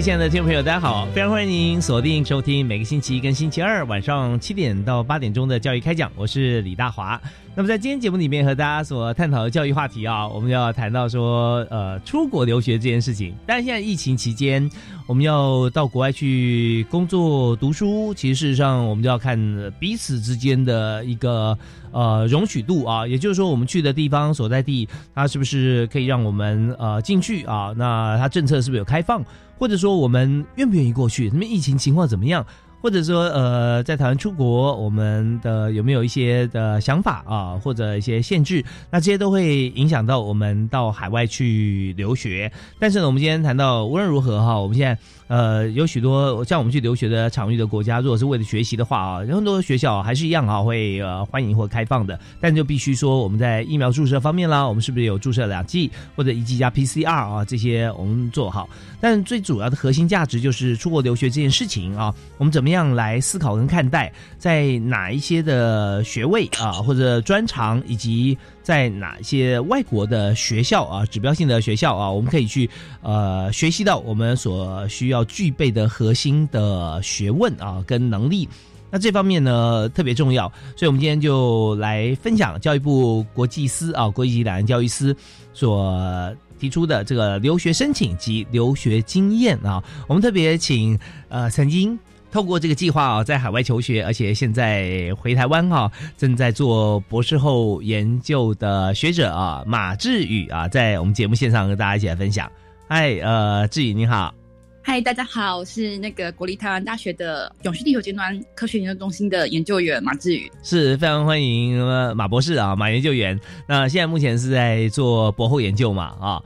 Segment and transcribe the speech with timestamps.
[0.00, 1.06] 亲爱的听众朋友，大家好！
[1.06, 7.20] 非常欢迎您锁定收听每个星期一跟星期二晚上七点到八点钟的教育开讲，我是李大华。
[7.58, 13.34] 那么在今天节目里面和大家所探讨的教育话题啊，我们要谈到说，呃，出国留学这件事情。
[13.44, 14.70] 但是现在疫情期间，
[15.08, 19.36] 我们要到国外去工作读书，其实事实上我们就要看
[19.80, 21.58] 彼此之间的一个
[21.90, 27.74] 呃容许度啊，也就是说，我们去的地方所在地，它是不是可以让我们呃进去啊？
[27.76, 29.20] 那它政策是不是有开放？
[29.58, 31.28] 或者说我们愿不愿意过去？
[31.32, 32.46] 那么疫情情况怎么样？
[32.80, 38.64] 或者说呃，在台湾出国，我们的有没有一些的想法啊，或者一些限制？
[38.90, 42.50] 那这些都会影响到我们到海外去留学。
[42.78, 44.98] 但是呢，我们今天谈到无论如何哈，我们现在。
[45.28, 52.18] 呃，有许多像我们去留学的场域的国家，如果是为了学习的话啊，有很多学校还是一样啊，会呃欢迎或开放的。
[52.40, 57.44] 但就必须说，我们在疫苗注射方面啦，我们是不是有注射两剂或者一剂加 PCR 啊？
[57.44, 58.66] 这些我们做好。
[59.02, 68.36] 但最主要的核心价值就是出国留学这件事情啊，我们怎么怎样来思考跟看待，在哪一些的学位啊或者专长以及。
[68.62, 72.68] 在哪些外国的学校啊，指标性的学校啊，我们可以去
[73.00, 78.46] 呃学习到我们所需要具备的核心的学问啊跟能力。
[78.90, 85.16] 那这方面呢特别重要，所以我们今天就来分享教育部国际司啊国际两岸教育司
[85.54, 89.82] 所提出的这个留学申请及留学经验啊。
[90.06, 90.98] 我们特别请
[91.30, 91.98] 呃曾经。
[92.30, 102.50] 透过这个计划啊，在海外求学，而且现在回台湾哈，正在做博士后研究的学者啊，马志宇啊，在我们节目线上跟大家一起来分享。
[102.86, 104.34] 嗨，呃，志宇你好。
[104.82, 111.78] 嗨，大家好，我是那个国立台湾大学的永续地球尖端科学研究中心的研究员马志宇，是非常欢迎
[112.16, 113.38] 马博士啊，马研究员。
[113.66, 116.42] 那现在目前是在做博后研究嘛啊？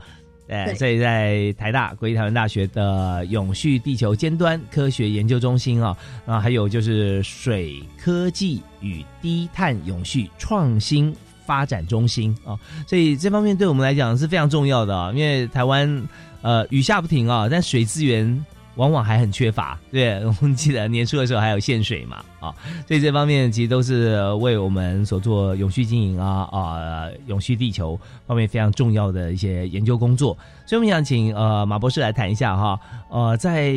[0.47, 11.15] 对，所以在台大国立台湾大学的永续地球尖端科学研究中心啊，啊，还有就是水科技与低碳永续创新
[11.45, 16.07] 发展中心啊，所以这方面对我们来讲是非常重要的啊，因为台湾
[16.41, 18.45] 呃雨下不停啊，但水资源。
[18.75, 22.55] 往往还很缺乏，对，我们记得年初的时候还有限水嘛，啊，
[22.87, 30.35] 所以这方面其实都是为我们所做永续经营啊啊，永续地球方面非常重要的一些研究工作。
[30.65, 32.79] 所以我们想请呃马博士来谈一下哈，
[33.09, 33.75] 呃，在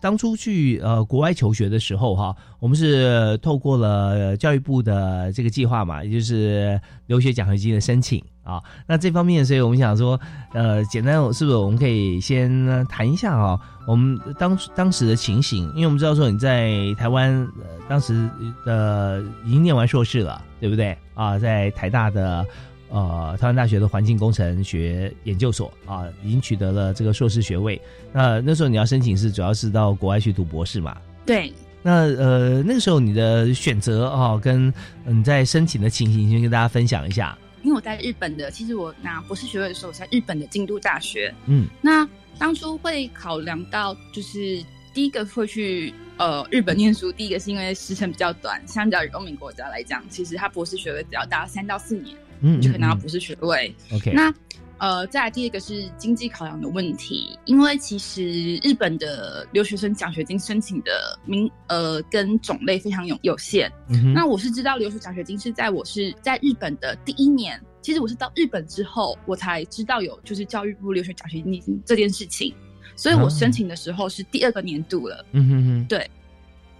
[0.00, 8.22] 当初去呃国外求学的时候哈，我们是透过了教育部的这个计划嘛，也就是留学奖学金的申请。
[8.46, 10.18] 啊，那这方面，所以我们想说，
[10.52, 13.58] 呃，简单是不是我们可以先谈一下啊？
[13.88, 18.28] 我们当当时的情形，因为我们知道说你在台湾，呃，当时
[18.64, 20.96] 呃已经念完硕士了，对不对？
[21.14, 22.46] 啊，在台大的
[22.88, 27.80] 呃台湾大学的环境工程学研究所啊，已经取得了这个硕士学位。
[28.12, 30.96] 那那时候你要申请是主要是到国外去读博士嘛？
[31.26, 31.52] 对。
[31.82, 34.72] 那呃那个时候你的选择啊，跟
[35.04, 37.36] 你在申请的情形，先跟大家分享一下。
[37.66, 41.34] 因为我在日本的，其实我拿博士学位的时候，我在日本的京都大学。
[41.46, 42.08] 嗯，那
[42.38, 44.64] 当初会考量到，就是
[44.94, 53.74] 第一个会去呃日本念书，第一个是因为时程比较短，相较于欧美国家来讲，其实他博士学位只要达三到四年，嗯，就可以拿到博士学位。
[53.92, 54.32] OK，那。
[54.78, 63.72] 呃，再来第二个是经济考量的问题，因为其实日本的留学生奖学金申请的名额跟种类非常有有限。
[64.14, 72.54] 那我是知道留学奖学金是在我是在日本的第一年，其实我是到日本之后我才知道有就是教育部留学奖学金这件事情，
[72.96, 75.24] 所以我申请的时候是第二个年度了。
[75.32, 76.10] 嗯哼哼，对。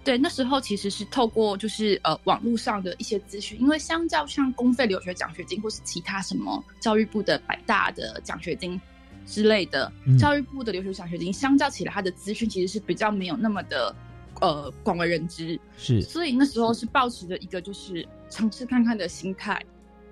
[0.07, 8.79] 对，那时候其实是透过就是呃网络上的一些资讯，因为相较像公费留学奖学金或是其他什么教育部的百大的奖学金
[9.25, 13.93] 之类的，教育部的留学奖学金相较起来，它的资讯其实是比较没有那么的
[14.39, 15.59] 呃广为人知。
[15.77, 19.61] 是，所以那时候是抱持着一个就是尝试看看的心态。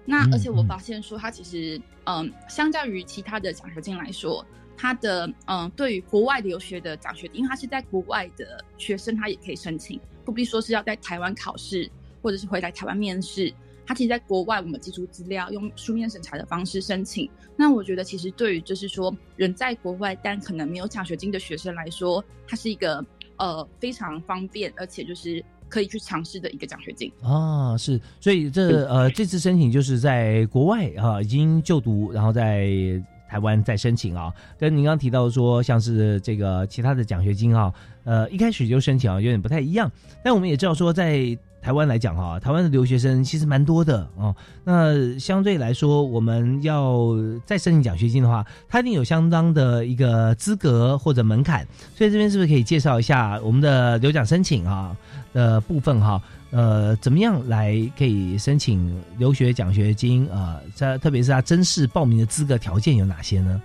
[0.03, 4.45] 那而且我发现说，它其实嗯，相较于其他的奖学金来说。
[4.77, 11.89] 他的嗯，对于国外留学的奖学金，因为他是在国外的学生，他也可以申请，不必说是要在台湾考试，
[12.21, 13.53] 或者是回来台湾面试。
[13.87, 17.29] 他其实在国外，我们寄出资料，用书面审查的方式申请。
[17.55, 23.05] 那我觉得，其实对于就是说人在国外但可能没有奖学金的学生来说，它是一个
[23.37, 27.77] 呃非常方便，而且就是可以去尝试的一个奖学金啊。
[27.77, 33.01] 是，所以这呃这次申请就是在国外啊已经就读，然后在。
[33.35, 37.73] 台湾在申请啊，跟您刚提到说，像是这个其他的奖学金啊，
[38.05, 39.91] 呃，一开始就申请啊，有点不太一样。
[40.23, 44.33] 但我们也知道说，在台湾来讲哈，台湾的留学生其实蛮多的哦。
[44.63, 47.09] 那相对来说，我们要
[47.45, 51.67] 再申请奖学金的话，它一定有相当的一个资格或者门槛。
[51.93, 54.95] 所以这边是不是可以介绍一下我们的留奖申请啊
[55.33, 56.21] 的部分哈？
[56.51, 60.61] 呃，怎么样来可以申请留学奖学金啊？
[60.73, 63.61] 在特别是他真试报名的资格条件有哪些呢？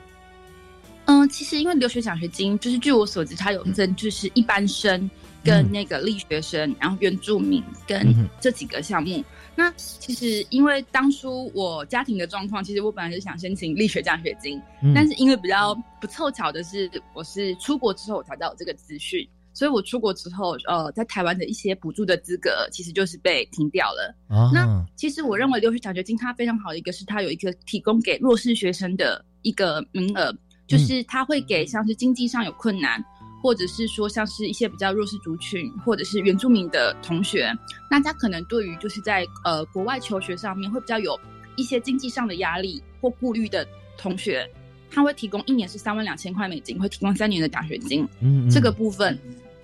[1.04, 5.10] 嗯，其实因为留学奖学金，就是据我所知，它有分就是一般生
[5.42, 9.24] 跟那个力学生，然后原住民跟这几个项目。
[9.56, 14.60] 那其实因为当初我家庭的状况，其实我本来是想申请力学奖学金，
[14.94, 19.26] 但是因为比较不凑巧的是，我是出国之后我才知道这个资讯。
[19.52, 24.14] 所以我出国之后，呃，在台湾的一些补助的资格其实就是被停掉了。
[24.52, 30.32] 那其实我认为留学奖学金它非常好的一个是它有一个提供给弱势学生的一个名额，
[30.66, 33.04] 就是它会给像是经济上有困难，
[33.42, 37.52] 或者是说像是一些比较弱势族群，或者是原住民的同学，
[37.90, 41.18] 那他可能对于就是在呃国外求学上面会比较有
[41.56, 43.66] 一些经济上的压力或顾虑的
[43.98, 44.48] 同学。
[44.90, 48.06] 他会提供一年是三万两千块美金，会提供三年的奖学金。
[48.20, 49.16] 嗯，这个部分，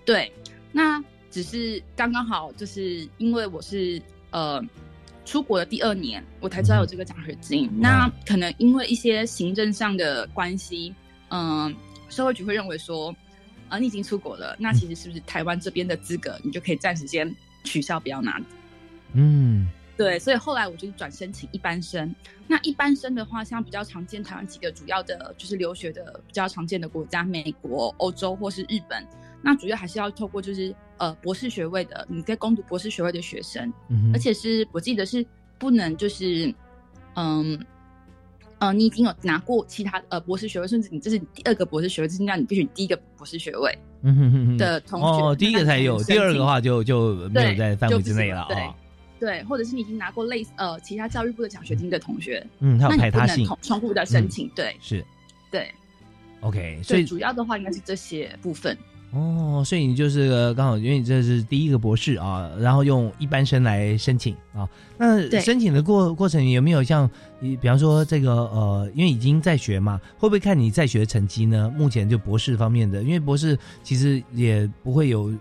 [0.05, 0.33] 对，
[0.71, 4.01] 那只是刚刚好，就是因为我是
[4.31, 4.63] 呃
[5.25, 7.69] 出国的第二年，我才知道有这个奖学金。
[7.77, 10.95] 那可能因为一些行政上的关系，
[11.31, 11.75] 嗯，
[12.09, 13.15] 社会局会认为说，
[13.69, 17.35] 啊，你已经出国了，那其实是不是台湾这边的资格，你就可以暂时先
[17.65, 18.41] 取消，不要拿？
[19.13, 19.67] 嗯。
[19.97, 22.15] 对，所以后来我就转申请一般生。
[22.47, 29.05] 那一般生的话，像比较常见台湾几个主要的，就是留学的比较常见的国家，美国、欧洲或是日本。
[29.43, 33.73] 那主要还是要透过就是呃博士学位的，你在攻读博士学位的学生，
[34.13, 35.25] 而且是我记得是
[35.59, 36.53] 不能就是
[37.15, 37.59] 嗯
[38.59, 43.77] 呃你已经有拿过其他呃博士学位，甚至你这是第二个博士学位，就是让你必须第一个博士学位
[44.59, 48.75] 的同学哦，第一个才有，第二个的话就就没有在范围之内了啊。
[49.19, 55.05] 对，或者是你已经拿过类似呃其他教育部的奖学金的同学，嗯，他有排他性，重复的申请，对，是，
[55.51, 55.71] 对
[56.41, 58.77] ，OK，所以主要的话应该是这些部分。
[59.13, 64.69] 哦，所以你就是刚好，因为你这是第一个博士啊，然后用一般生来申请啊，
[64.99, 67.09] 那申请的过过程有没有像
[67.41, 71.73] 你，比方说这个呃，因为已经在学嘛，会不会看你在学的成绩呢？
[71.75, 75.33] 目前就博士方面的，因为博士其实也不会有。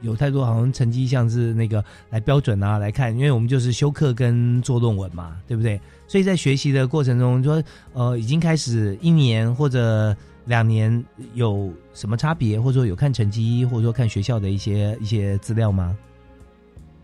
[0.00, 5.80] 有太多好像成绩像是那个来标准啊来看，因为我们就是修课跟做论文嘛，对不对？
[6.06, 7.62] 所以在学习的过程中，说
[7.92, 15.96] 呃已经开始一年或者两年有什么差别，或者说有看成绩，或者说看学校的一些一些资料吗？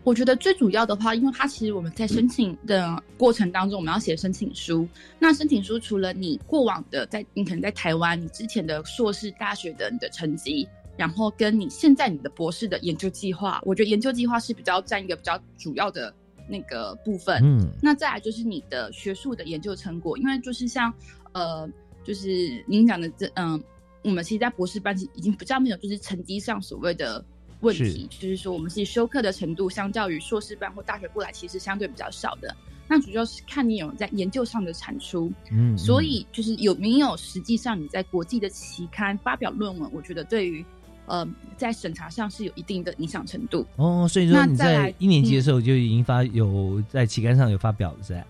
[0.03, 4.87] 我觉得最主要的话，因为它其实我们在申请的过程当中，我们要写申请书。
[5.17, 10.67] 那申请书除了你过往的在你可能在台湾你之前的硕士、大学的你的成绩。
[10.97, 16.13] 然后跟你现在你的博士的研究计划，我觉得研究计划是比较占一个比较主要的
[16.47, 17.39] 那个部分。
[17.43, 20.93] 嗯，那再来就是你的学术的研究成果，因为就是像
[21.33, 21.69] 呃，
[22.03, 23.61] 就是您讲的这嗯，
[24.03, 27.23] 我们其实，在博士班级已经比较没有就是成绩上所谓的
[27.61, 32.55] 问题，就是说我们是修课的程度，相较于硕士班或大学过来，其实相对比较少的。
[32.87, 40.63] 那主要是看你有在研究上的产出，嗯，所以就是有没有实际上你在国际的期刊发表论文，我觉得对于
[41.05, 48.23] 呃，在审查上是有一定的影响程度哦，所以说你在一年级的时候就已经发有在期刊上有发表了，是吧？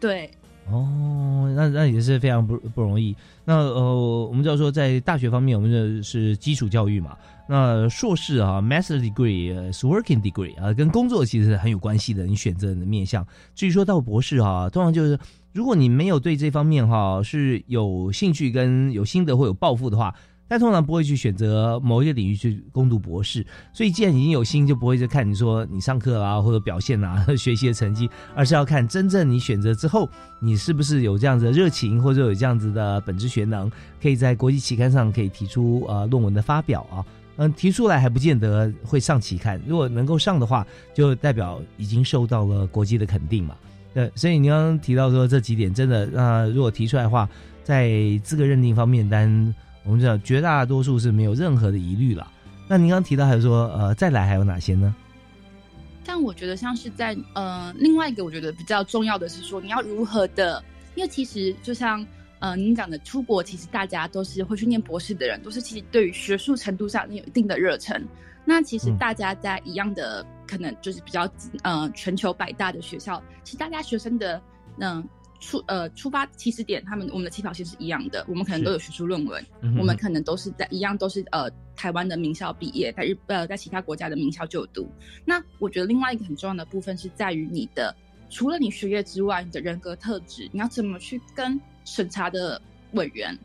[0.00, 0.30] 对，
[0.70, 3.14] 哦，那那也是非常不不容易。
[3.44, 7.16] 那呃，我们知道说在大学方面，我们的是基础教育嘛。
[7.48, 12.26] 那硕士啊，master degree 是 working degree 啊，跟工作其实很有关系的。
[12.26, 13.24] 你选择你的面向，
[13.54, 15.16] 至于说到博士啊，通常就是
[15.52, 20.12] 如果你没有对这方面哈是有兴趣跟有心得或有抱负的话。
[20.48, 23.44] 但通常不会去选择某一个领域去攻读博士。
[23.72, 30.08] 所以，既然已经有心，就不会去看你说你上课啊或者表现啊 学习的成绩，而是要看真正你选择之后，
[30.40, 37.04] 你是不是有这样子的热情，或者有这样子的本质学能，可以在国际期刊上可以提出呃论文的发表啊。
[37.38, 43.54] 嗯，提出来还不见得会上期刊，如果能够上的话，就代表已经受到了国际的肯定嘛。
[43.92, 47.28] 对，所以你刚刚提到说这几点真的，那如果提出来的话，
[47.62, 49.54] 在资格认定方面，单
[49.86, 52.30] 我们知道绝大多数是没有任何的疑虑了。
[52.68, 54.94] 那您刚刚提到还有说，呃，再来还有哪些呢？
[56.04, 60.62] 但我觉得像是在呃，另外一个我觉得比较重要的是说，你要如何的，
[60.94, 62.06] 因为其实就像。
[62.38, 68.06] 呃，您讲的出国，其实大家都是会去念博士的人，都是其实对于学术程度上有一定的热忱。
[68.44, 71.26] 那其实大家在一样的可能就是比较
[71.62, 74.38] 呃全球百大的学校，其实大家学生的
[74.78, 75.02] 嗯
[75.46, 78.26] 出呃出发起始点，他们我们的起跑线是一样的。
[78.28, 79.46] 我们可能都有学术论文，
[79.78, 84.88] 我们可能都是在一样都是呃台湾的名校毕业，在日呃在其他国家的名校就读。
[85.24, 87.94] 那我觉得另外一个很重要的部分是在于你的
[88.28, 91.60] 除了你学业之外，你的人格特质，你要怎么去跟。
[91.88, 92.60] 审查的
[92.94, 93.38] 委员，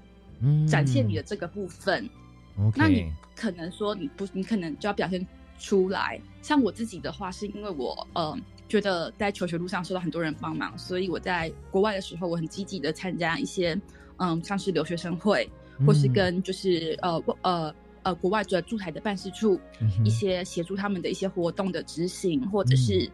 [0.67, 2.09] 展现你的这个部分，
[2.75, 3.05] 那你
[3.35, 5.23] 可能说你不，你可能就要表现
[5.59, 6.19] 出来。
[6.41, 8.35] 像我自己的话，是因为我呃
[8.71, 13.77] 觉得在求学路上受到很多人帮忙，所以我在国外的时候，我很积极的参加一些
[14.15, 15.49] 嗯，像是留学生会，
[15.85, 19.59] 或是跟就是呃呃呃国外的驻台的办事处
[20.05, 23.11] 一些协助他们的一些活动的执行，或者是。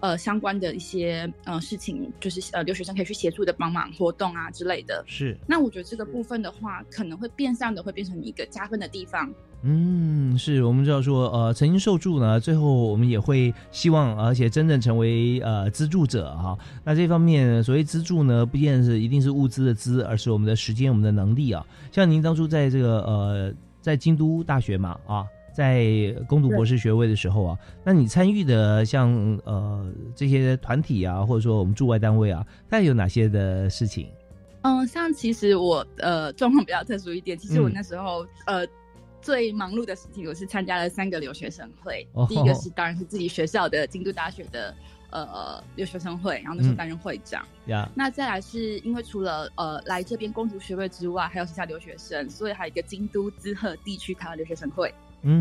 [0.00, 5.04] 呃，相关的一些呃事情，就是呃留学生可以去协助的帮忙活动啊之类的。
[5.06, 5.36] 是。
[5.46, 9.32] 那我觉得这个部分的话，可能会变相的会变成一个加分的地方。
[9.62, 16.58] 嗯，是我们知道说，呃，曾经受助呢，最后我们也会希望，而且真正成为呃资助者哈。
[16.82, 21.62] 那这方面所谓资助呢，不见是一定是物资的资，而是我们的时间、我们的能力啊。
[21.92, 23.52] 像您当初在这个呃
[23.82, 25.26] 在京都大学嘛啊。
[25.60, 29.12] 在攻读博士学位的时候啊，那你参与的像
[29.44, 34.08] 呃这些团体啊，或者说我们驻外单位啊，大概有哪些的事情？
[34.62, 38.66] 嗯，像其实我呃状况比较特殊一点，其实我那时候呃
[39.20, 42.08] 最忙碌的事情，我是参加了三个留学生会。
[42.26, 44.74] 第一个是当然是自己学校的京都大学的
[45.10, 47.44] 呃留学生会，然后那时候担任会长。
[47.66, 54.90] 呀，那再来是因为除了呃来这边攻读学位之外，还有其他留学生，所以还有一个京都滋贺地区台湾留学生会。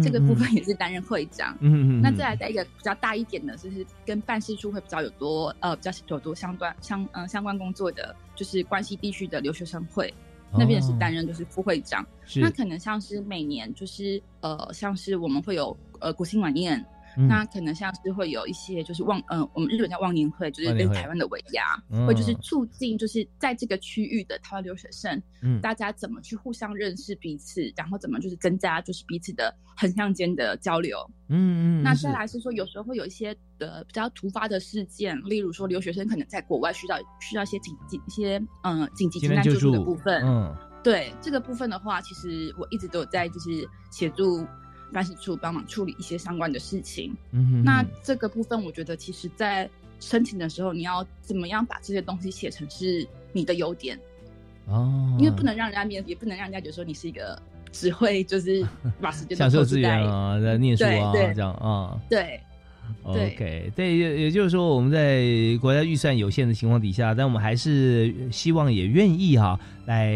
[0.03, 1.57] 这个部分也是担任会长。
[1.61, 2.01] 嗯嗯。
[2.01, 10.13] 那再来在一个比较大一点的，就是跟办事处会比较有多呃比较有多相关相嗯相关工作的，就是关系地区的留学生会
[10.51, 12.05] 那边是担任就是副会长。
[12.35, 16.83] 那可能像是每年就是呃像是我们会有呃国庆晚宴。
[17.27, 31.83] 那可能像是会有一些，就是忘，嗯，我们日本叫忘年会，就是跟台湾的尾牙，会就是促进，就是在这个区域的台湾留学生，嗯，大家怎么去互相认识彼此，然后怎么就是增加就是彼此的横向间的交流，嗯嗯。
[31.83, 44.45] 那再来是说，有时候会有一些的比较突发的事件，例如说留学生可能在国外需要需要一些紧急一些嗯紧急急难救助的部分，嗯，对这个部分的话，其实我一直都有在就是协助。
[44.91, 47.15] 办事处帮忙处理一些相关的事情。
[47.31, 49.69] 嗯，那这个部分，我觉得其实，在
[49.99, 53.99] 申请的时候，你要怎么样把这些东西写成是你的优点？
[54.67, 57.41] 哦，因为不能让人家面，也不能让人家觉得说你是一个
[57.71, 58.65] 只会就是
[59.01, 61.99] 把时间享受资源啊，在念书啊这样啊。
[62.09, 62.39] 对。
[63.03, 70.13] OK，对，也也就是说，我们在国家预算有限的情况底下，但我们还是希望也愿意哈来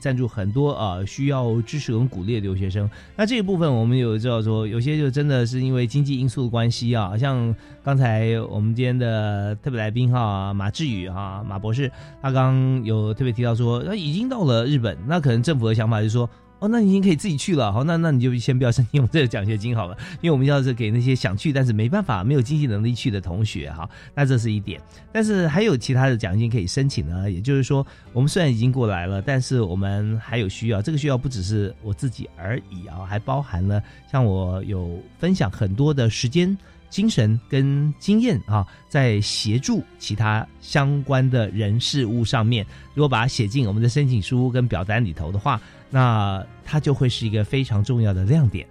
[0.00, 2.88] 赞助很多啊需要支持跟鼓励的留学生。
[3.16, 11.90] 那这一部分我们有知道说，有些就真的是因为经济因素的关系啊，像刚才我们今天的特别来宾哈马志宇哈马博士，
[12.22, 16.28] 他刚有特别提到说，他已经到了日本，那可能政府的想法就是说。
[16.58, 24.80] 哦，那你已经可以自己去了，好，那那你就先不要申请我们这个奖学金好了， 因为我们要是给那些想去但是没办法、没有经济能力去的同学哈，那这是一点。
[25.12, 36.56] 但是还有其他的奖学金可以申请呢，也就是说，我们虽然已经过来了，但是我们还有需要，这个需要不只是我自己而已啊，还包含了像我有分享很多的时间。
[36.88, 45.60] 精神跟经验啊，在协助其他相关的人事物上面，如果把它写进我们的申请书跟表单里头的话，
[45.90, 48.66] 那它就会是一个非常重要的亮点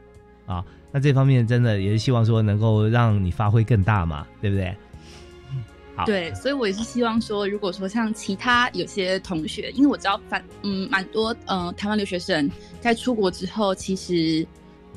[0.46, 0.64] 啊。
[0.92, 4.76] 那这方面真的也是希望说能够让你发挥更大嘛，对不对？
[5.96, 12.50] 好，对，所以我也是希望说，如果说像其他有些同学，因为我知道反嗯蛮多嗯台湾留学生
[12.82, 14.46] 在出国之后，其实。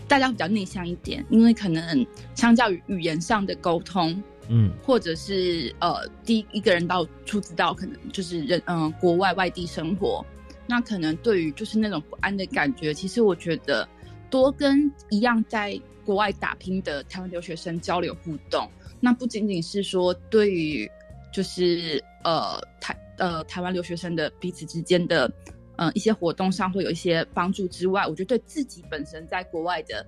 [0.06, 10.24] 大家比较内向一点，因为可能相较于语言上的沟通，嗯，或者是呃，第一个人到初知道，可能就是人嗯，国外外地生活，
[10.68, 13.88] 那可能对于就是那种不安的感觉，其实我觉得
[14.28, 18.70] 多跟一样在国外打拼的台湾留学生交流互动，
[19.00, 20.90] 那不仅仅是说对于
[21.32, 25.30] 就是呃台呃台湾留学生的彼此之间的
[25.76, 30.04] 呃一些活动上会有一些帮助之外，我觉得对自己本身在国外的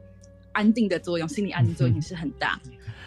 [0.52, 2.60] 安定的作用，心理安定作用 是很大。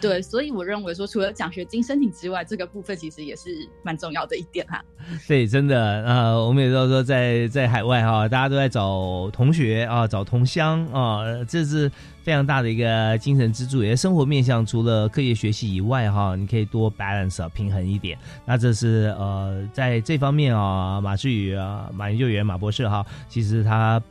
[0.04, 4.84] 对，所以我认为说，除了奖学金申请之外，这个部分其实也是蛮重要的一点哈。
[5.26, 11.90] 对，真的，呃，我们也知道说，在在海外哈，大家都在找同学啊，找同乡啊，这是
[12.22, 14.64] 非常大的一个精神支柱，也生活面向。
[14.66, 18.18] 除了课业学习以外哈，你可以多 balance 平衡一点。
[18.44, 24.02] 那这是呃，在这方面啊，马志宇啊，马研究员马博士哈，其实他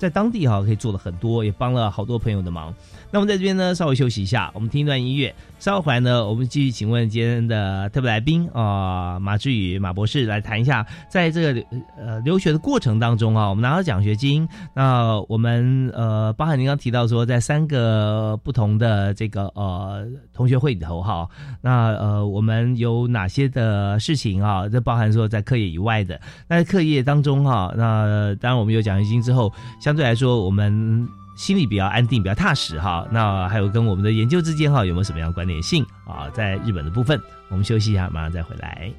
[0.00, 2.74] 在当地哈可以做了很多，也帮了好多朋友的忙。
[3.10, 5.34] 那我们在这边呢，稍微休息一下，我们听一段音乐。
[5.58, 11.62] 稍后回来呢，我们继续请问今天的特别来宾啊，马志宇马博士来谈一下，在这个
[11.98, 21.28] 呃留学的过程当中啊，我们拿到奖学金，那我们呃，包含您刚提到说，在三个不同的这个呃同学会里头哈，
[21.60, 24.66] 那呃我们有哪些的事情啊？
[24.66, 29.52] 这包含说在课业以外的，那在课业当中哈，那当然我们有奖学金之后，
[29.90, 31.08] 相对来说我们。
[31.36, 33.08] 心里比较安定，比较踏实哈。
[33.10, 36.28] 那还有跟我们的研究之间哈，有没有什么样关联性啊？
[36.34, 37.18] 在日本的部分，
[37.48, 38.92] 我们休息一下，马上再回来。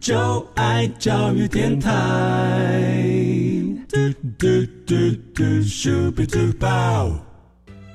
[0.00, 1.90] 就爱教育电台。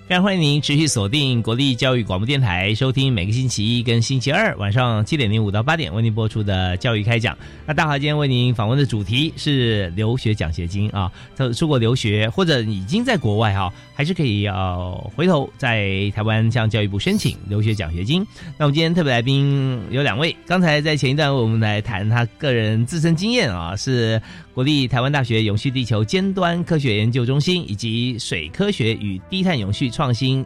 [0.07, 7.35] 非常欢迎您持续锁定国立教育广播电台，收听每个星期一跟星期二晚上七点零五到八点为您播出的教育开讲。
[7.65, 11.12] 那大华今天为您访问的主题是留学奖学金啊，
[11.57, 18.24] 出国留学或者已经在国外哈，还是可以呃回头在台湾向教育部申请留学奖学金。
[18.59, 24.21] 那我们今天特别来宾有两位，刚才在前一段我们来谈他个人自身经验啊，是。
[24.55, 30.45] 国立台湾大学永续地球尖端科学研究中心以及水科学与低碳永续创新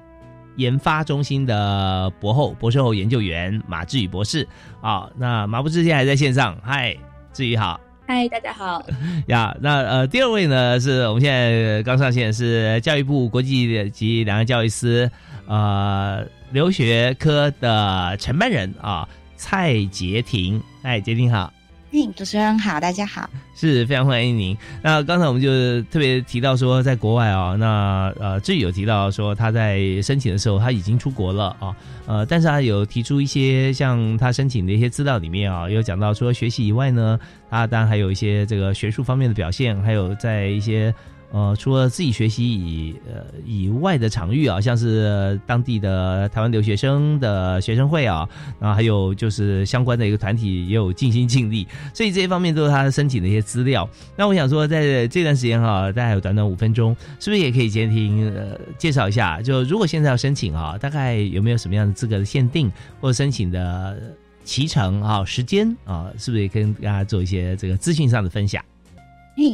[0.55, 4.47] 研发中心的博后、博士后研究员马志宇博士。
[4.81, 6.57] 啊，那马博士现在还在线上。
[6.63, 6.97] 嗨，
[7.31, 7.79] 志宇好。
[8.07, 8.83] 嗨，大家好。
[9.27, 15.07] 呀，那呃，第二位呢是我们现在刚上线是教育部国际及两岸教育司
[15.45, 20.59] 呃留学科的承办人啊，蔡杰婷。
[20.81, 21.53] 哎，杰婷好。
[22.15, 24.55] 主持人好，大家好，是非常欢迎您。
[24.83, 31.75] 那刚才我们就特别提到说，在国外啊，那呃，这里有提到说他在申请的时候他已经出国了啊，
[32.05, 40.93] 呃，但是他有提出一些像他申请的一些资料里面啊，有讲到说学习以外呢，他当然还有一些这个学术方面的表现，还有在一些。
[41.31, 48.27] 呃，除了自己学习以呃以外的场域啊，像是当地的台湾留学生的学生会啊，
[48.59, 53.87] 然后还有就是相关的一个团体也有尽心尽力，所以这些方面都是他申请的一些资料。
[54.17, 59.39] 那我想说，在这段时间哈，大概有短短五分钟，是不是也可以先听呃介绍一下？
[59.41, 64.01] 就如果现在要申请啊，大概有没有什么样的资格的限定，或者申请的
[64.43, 68.63] 期程啊、时间啊，是不是也跟大家做一些这个资讯上的分享？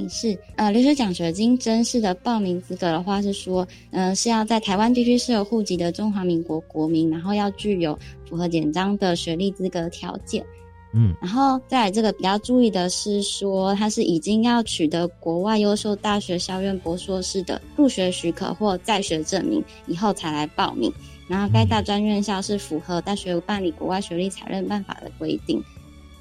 [0.09, 10.45] 是呃，留学奖学金正式的报名资格的话是说，呃，是要在台湾地区设有户籍的中华民国国民，然后要具有符合简章的学历资格条件，
[10.93, 20.91] 嗯，然后再来这个比较注意的是说，他是已经要取得国外优秀大学校院博硕士的入学许可或在学证明以后才来报名，
[21.27, 25.63] 然后该大专院校是符合大学办理国外学历采认办法的规定。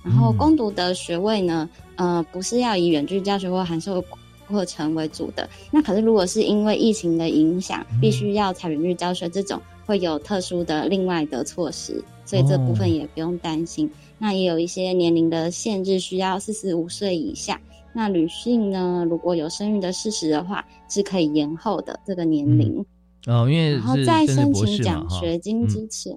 [0.05, 4.05] 然后攻读的学位呢，呃，不是要以远距教学或函授
[4.47, 5.49] 课程为主的。
[5.71, 13.91] 那可是如果是因为疫情的影响，必须要采远距教学，这种会有特殊的另外的措施，所以这部分也不用担心。
[14.19, 17.59] 那也有一些年龄的限制，需要四十五岁以下。
[17.95, 22.85] 那女性呢，如果有生育的事实的话，是可以延后的这个年龄。
[23.27, 26.15] 哦，因为然后在申请奖学金之前，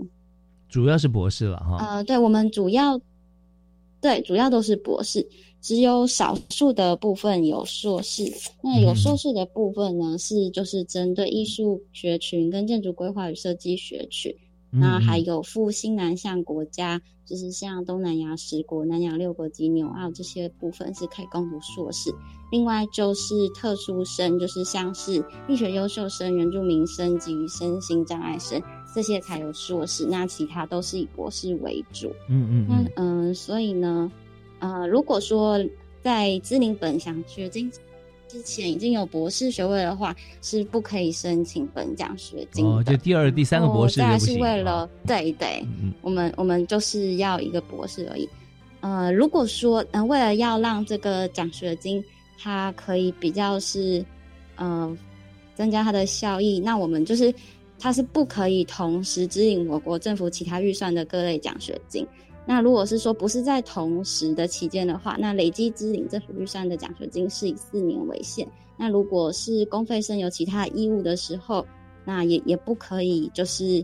[0.68, 1.78] 主要是博士了哈。
[1.80, 3.00] 呃，对，我们主要。
[4.00, 5.28] 对，主要都是博士，
[5.60, 8.24] 只有少数的部分有硕士。
[8.62, 14.36] 那有硕士的部分呢，是就是针对艺术学群跟建筑规划与设计学群。
[14.70, 22.12] 那还有赴新南向国家，就是像东南亚十国、南亚六国及纽澳这些部分是可以攻读硕士。
[22.52, 28.62] 另外就是特殊生，就是像是力学优秀生、原住民生及身心障碍生。
[28.98, 32.12] 这些才有硕士，那其他都是以博士为主。
[32.28, 34.12] 嗯嗯，那嗯，所以呢，
[34.58, 35.64] 呃，如果说
[36.02, 37.72] 在资龄本奖学金
[38.28, 42.72] 之前已经有博士学位的话，是不可以申请本奖学金的。
[42.72, 45.64] 哦，就第二、第三个博士再是为了对对，
[46.02, 48.28] 我们我们就是要一个博士而已。
[48.80, 52.04] 呃，如果说嗯，为了要让这个奖学金
[52.36, 54.04] 它可以比较是
[54.56, 54.98] 呃
[55.54, 57.32] 增加它的效益，那我们就是
[57.80, 62.06] 它是不可以同时支领我国政府其他预算的各类奖学金。
[62.46, 68.48] 那如果是说不是在同时的期间的话，那累计支领政府预算的奖学金是以四年为限。
[68.78, 71.66] 那如果是公费生有其他义务的时候，
[72.06, 73.84] 那也也不可以就是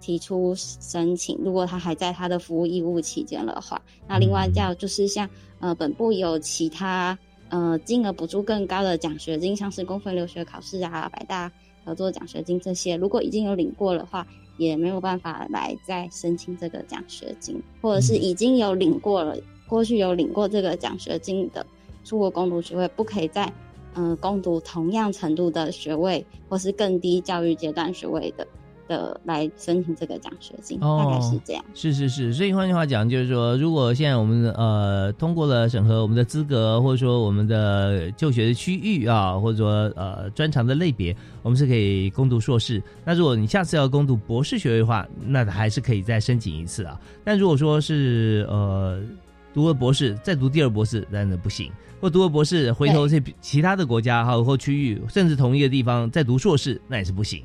[0.00, 1.36] 提出申请。
[1.42, 5.28] 如果他还在他的服务义务期间的话，那另外叫就是像
[5.58, 11.50] 呃本部有其他呃金额补助更高的奖学金，像是公费留学考试啊、百大
[11.84, 14.26] 合作奖学金这些，如果已经有领过的话。
[14.56, 21.66] 也没有办法来再申请这个奖学金，或者是已经有领过了，过去有领过这个奖学金的
[22.04, 23.52] 出国攻读学位，不可以再
[23.96, 28.46] 嗯攻读同样程度的学位，或是更低教育阶段学位的。
[28.88, 31.64] 的来申请这个奖学金，大概是这样。
[31.74, 42.82] 是是是，所以换句话讲，就是说，如果现在我们呃通过了审核我们的资格，或者说我们的就学的区域啊，或者说呃专长的类别，我们是可以攻读硕士。
[43.04, 47.00] 那如果你下次要攻读博士学位的话，那还是可以再申请一次啊。
[47.24, 49.00] 但如果说是呃
[49.52, 51.70] 读了博士再读第二博士，那那不行。
[52.00, 57.42] 或读了博士回头去其他的国家哈或区域，甚至同一个地方再读硕士，那也是不行。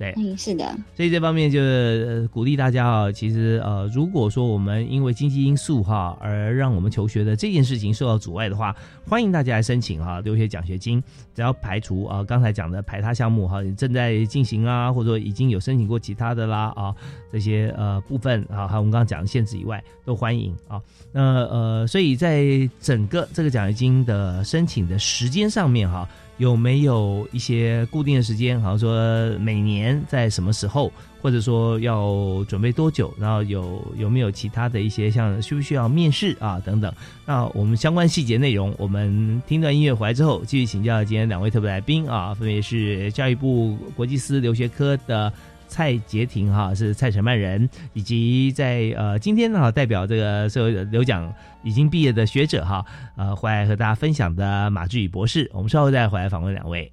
[0.00, 0.64] 对，嗯，是的，
[0.96, 3.12] 所以这方面就是鼓励大家啊。
[3.12, 8.74] 其实呃，如果说我们因为经济因素哈而让我们求学的这件事情受到阻碍的话，
[9.06, 11.04] 欢迎大家来申请哈留学奖学金。
[11.34, 16.94] 只要排除啊刚才讲的排他项目哈正在进行啊，或者说已经有申请过其他的啦啊
[17.30, 20.80] 这些呃部分啊，还有我们刚刚讲的限制以外，都欢迎啊。
[21.12, 26.08] 那呃，所以在整个这个奖学金的申请的时间上面哈。
[26.40, 28.58] 有没有一些固定的时间？
[28.62, 33.12] 好像说每年在什么时候，或者说要准备多久？
[33.18, 36.90] 然后有有没有其他的一些像需不需要面试啊等等？
[37.26, 45.30] 那我们相关细节内容，我们听段音乐回来之后，继续请教今天两位特别来宾啊，分别是教育部国际司留学科的。
[45.70, 52.84] 蔡杰婷哈是蔡承曼人，以及在呃今天呢代表这个所有留奖已经毕业的学者哈，
[53.16, 56.92] 呃回来和大家分享的马志宇博士，我们稍后再回来访问两位。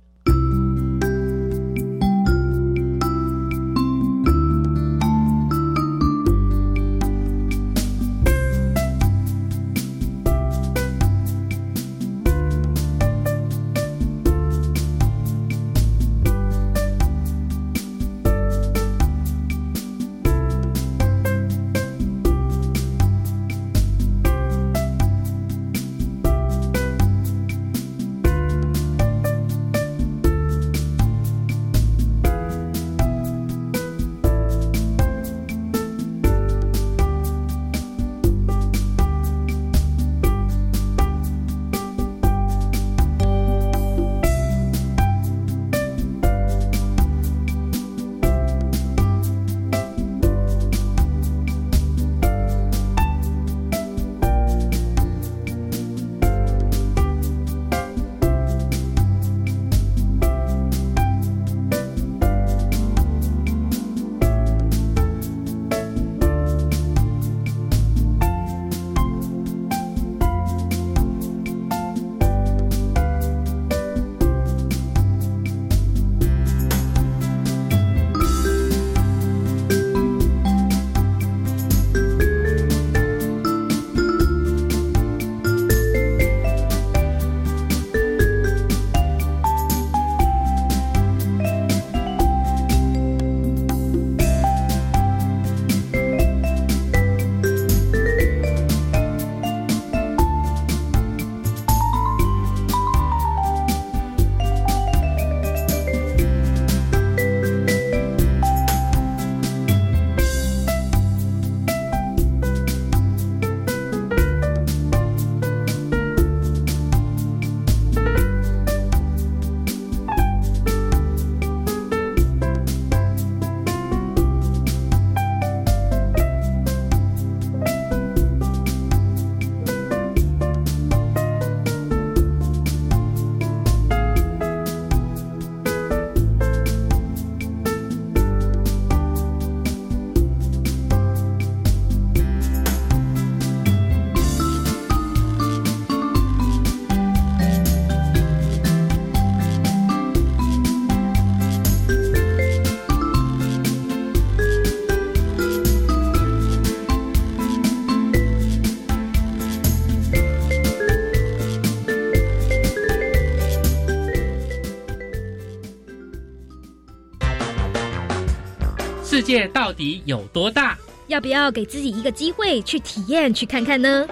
[169.28, 170.78] 界到底有多大？
[171.08, 174.08] 要不要给自己一个机会去体验、去看看呢？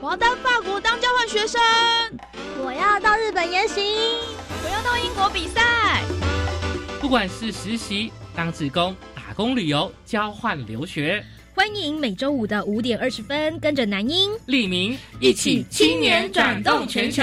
[0.00, 1.60] 我要到法国当交换学生，
[2.64, 3.80] 我要到日本研习，
[4.64, 6.02] 我要到英国比赛。
[7.00, 11.24] 不管是实习、当志工、打工、旅游、交换留学，
[11.54, 17.22] 欢迎每周五的五点二十分，跟着南英、李明一起青年转动全球。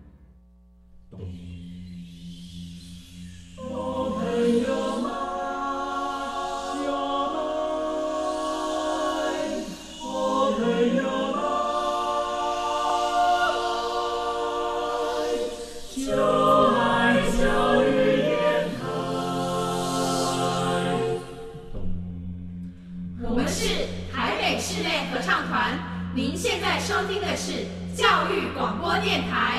[29.01, 29.50] 电台。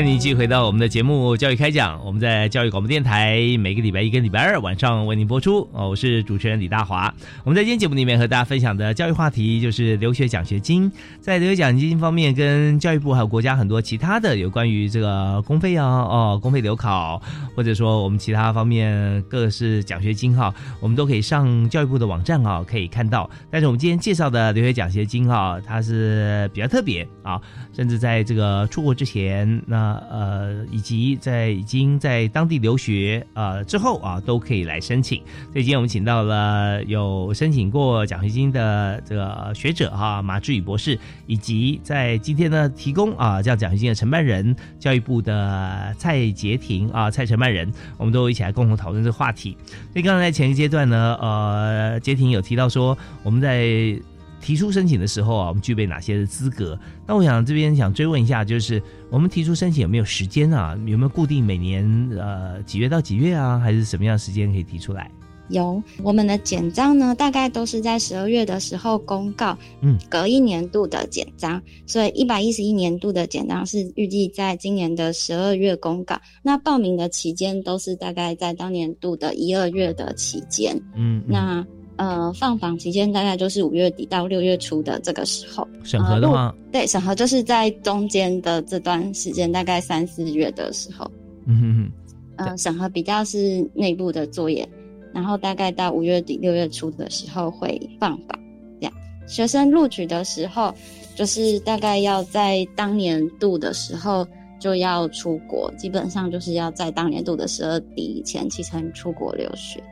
[0.00, 5.68] 欢迎您继续回到我们的节目《教育开讲》，我们在教育广播电台每个礼拜一跟礼拜二晚上为您播出。
[5.74, 7.14] 哦，我是主持人李大华。
[7.44, 10.90] 我们在今天节目里面和大家分享的教育话题就是留学奖学金。
[11.20, 17.20] 在留学奖学金方面，跟教育部还有国家很多其他的有关于这个公费啊、哦公费留考，
[17.54, 23.28] 或者说我们其他方面各式奖学金哈，我们都可以上教育部的网站啊可以看到。
[23.50, 27.38] 但是我们今天介绍的留学奖学金哈，它是比较特别啊，
[27.76, 29.89] 甚至在这个出国之前那。
[30.10, 35.18] 呃，以及在已经在当地留学呃之后啊，都可以来申请。
[35.52, 49.56] 所以今天我们请到了有申请过奖学金的这个学者哈，马志宇博士，以及在今天呢提供啊这样奖学金的承办人，教育部的蔡杰婷啊蔡承办人，我们都一起来共同讨论这个话题。
[49.92, 54.00] 所以刚才前一阶段呢，呃，杰婷有提到说我们在。
[54.40, 56.78] 提出申请的时候啊，我们具备哪些的资格？
[57.06, 60.76] 那我想这边想追问一下，就是我们提出申请有没有时间啊？
[60.86, 61.84] 有没有固定每年
[62.18, 63.58] 呃几月到几月啊？
[63.58, 65.10] 还是什么样的时间可以提出来？
[65.50, 76.16] 有，我们的简章呢，大概都是在十二月的时候公告，嗯，隔一年度的简章，所以一百一十一年度的简章是预计在今年的十二月公告。
[76.40, 81.66] 那报名的期间都是大概在当年度的一二月的期间，嗯，那。
[82.00, 85.68] 呃，放榜期间大概就是五月底到六月初的这个时候。
[85.84, 91.10] 审核的话，对，审核就是在中间的这段时间，大概三四月的时候。
[91.44, 91.92] 嗯哼哼。
[92.36, 94.66] 呃，审核比较是内部的作业，
[95.12, 98.40] 然后大概到五月底六月初的时候会放榜。
[98.80, 98.92] 这样，
[99.26, 100.74] 学生录取的时候，
[101.14, 104.26] 就是大概要在当年度的时候
[104.58, 109.84] 就要出国，基本上就是要在当年度的十二底以前启程出国留学。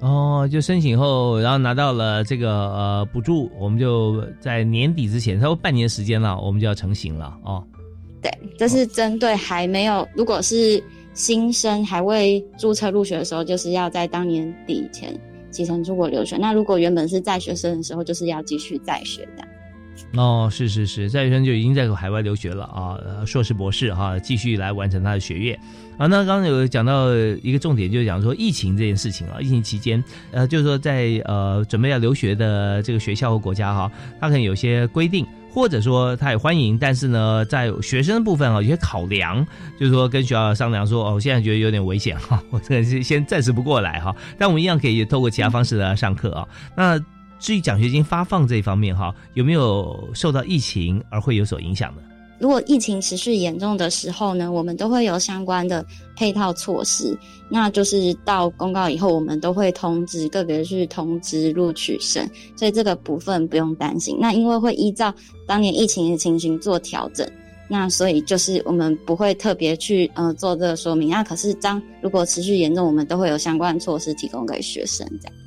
[0.00, 7.64] 哦，就申请后，然后拿到了这个呃补助，我们就在年底之前，差不多半年时间了，我们就要成型了哦。
[8.20, 10.82] 对，这是针对还没有，如果是
[11.14, 15.18] 新生还未注册入学的时候，就是要在当年底前
[15.50, 16.36] 启程出国留学。
[16.36, 20.20] 那如果原本是在学生的时候，就是要继续在学的。
[20.20, 25.58] 哦，是是是，在学生就已经在海外留学了啊，硕士博士哈，继续来完成他的学业
[25.96, 26.06] 啊。
[26.06, 30.02] 那刚刚有讲到一个重点，就是讲说疫情这件事情啊，疫情期间，
[30.32, 39.46] 呃，就是说在呃准备要留学的这个学校和国家哈，他可能有些规定，或者说他也欢迎，但是呢，在学生的部分啊，有些考量，
[39.78, 46.48] 就是说跟学校商量说，哦，我现在觉得有点危险哈，我这个先暂时不过来哈，但我们一样可以透过其他方式来上课啊。
[46.76, 46.98] 那
[47.38, 52.02] 至于奖学金发放这一方面哈，有没有受到疫情而会有所影响呢？
[52.38, 55.84] 如果疫情持续严重的时候呢，我们都会有相关的
[56.16, 57.16] 配套措施。
[57.48, 64.16] 那就是到公告以后，我们都会通知个别去通知录取生，所以这个部分不用担心。
[64.18, 65.14] 那因为会依照
[65.46, 67.28] 当年疫情的情形做调整，
[67.68, 71.10] 那所以就是我们不会特别去呃做这个说明。
[71.10, 75.43] 那可是当如果持续严重，我们都会有相关措施提供给学生这样。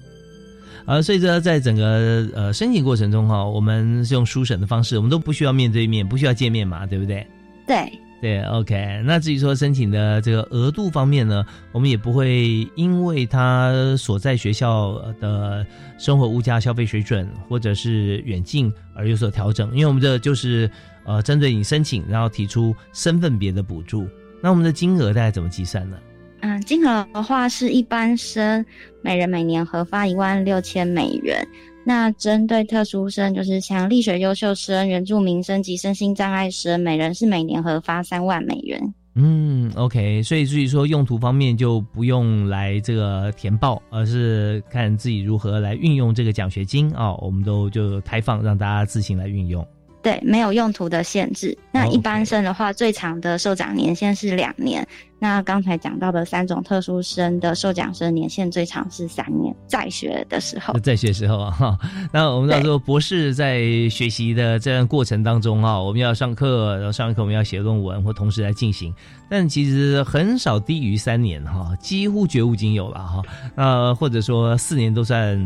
[0.87, 7.27] 呃，所以这在整个呃申请过程中哈，我们是用书审的方式，我们都不需要面对面，不需要见面嘛，对不对？
[7.67, 9.03] 对对，OK。
[9.05, 20.71] 那至于说申请的这个额度方面呢，我们也不会因为他所在学校的生活物价、消费水准或者是远近而有所调整，因为我们这就是
[21.03, 24.07] 呃针对你申请，然后提出身份别的补助。
[24.41, 25.97] 那我们的金额大概怎么计算呢？
[26.41, 28.63] 嗯，金额的话是一般生
[29.01, 31.47] 每人每年核发一万六千美元。
[31.83, 38.93] 那针对特殊生，就是像力学优秀生、原住民生及身心障碍生，每人是每年核发三万美元。
[39.15, 40.21] 嗯，OK。
[40.21, 47.15] 所以至于说用途方面，就不用来这个填报，而是看自己如何来运用这个奖学金啊。
[47.15, 49.65] 我们都就开放让大家自行来运用。
[50.07, 51.57] 对，没有用途的限制。
[51.69, 54.87] 那一般生的话，最长的受奖年限是两年。
[55.19, 60.73] 那刚才讲到的三种特殊生的受奖生年限最长是三年，在学的时候。
[60.79, 61.77] 在学时候啊， 哈。
[62.13, 68.93] 那我们到时候博士在学习的这段过程当中啊，我们要上课，然后上完课我们要写论文或同时来进行。
[69.29, 73.21] 但其实很少低于三年哈，几乎绝无仅有了哈。
[73.55, 75.37] 那或者说四年都算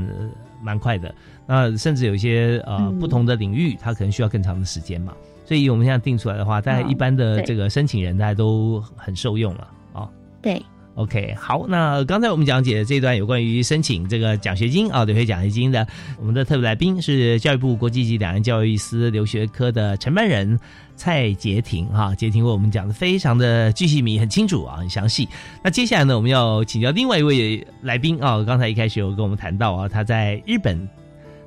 [0.62, 1.12] 蛮快的。
[1.54, 5.12] 那甚至有一些呃不同的领域，它可能需要更长的时间嘛。
[5.44, 10.08] 所以我们现在定出来的话，大家一般的这个申请人，大家都很受用了啊。
[10.42, 10.64] 对
[10.96, 11.66] ，OK，好。
[11.68, 15.86] 那刚才我们讲解的这段有关于申请这个奖学金啊，留学奖学金的，
[16.18, 20.58] 我们的特别来宾是教育部国际级两岸教育司留学科的承办人
[20.96, 22.16] 蔡杰婷哈。
[22.16, 25.28] 杰婷为我们讲的非常的具细密、很清楚啊，很详细。
[25.62, 30.88] 那接下来呢，我们要请教另外一位来宾啊，刚才一开始有跟我们谈到啊，他在日本。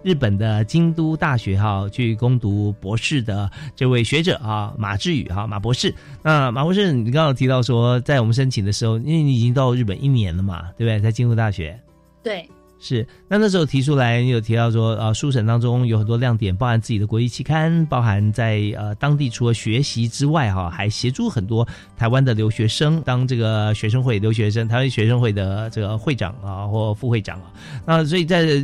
[0.05, 11.01] 日本的京都大学哈去攻读博士的这位学者啊马志宇哈马博士，那马博士，你刚刚提到说，在我们申请的时候，因为你已经到日本一年了嘛，对不对？
[11.01, 11.81] 在京都大学，
[12.23, 12.47] 对，
[12.79, 13.07] 是。
[13.29, 27.51] 那那时候提出来，你有提到说，呃，书审当中有很多亮点，包含自己的国际期刊，包含在呃当地除了学习之外哈，还协助很多台湾的留学生当这个学生会留学生，台湾学生会的这个会长啊或副会长啊，
[27.87, 28.63] 那所以在。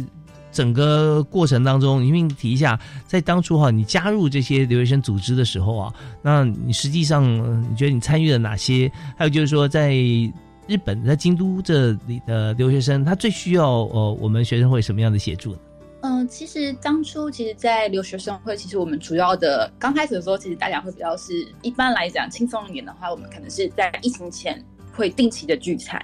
[0.53, 7.25] 整个过程当中，你提一下，在当初哈，你加入这些留学生组织的时候啊，那你实际上
[7.71, 8.91] 你觉得你参与了哪些？
[9.17, 9.95] 还有就是说，在
[10.67, 15.59] 日本，在京都这里的留学生，他最需要呃我们学生会什么样的协助呢？
[16.03, 26.01] 嗯，其实当初其实，在留学生会，其实我们主要的刚开始的时候，其实大家会比较是一般来讲轻松一点的话，我们可能是在疫情前会定期的聚餐，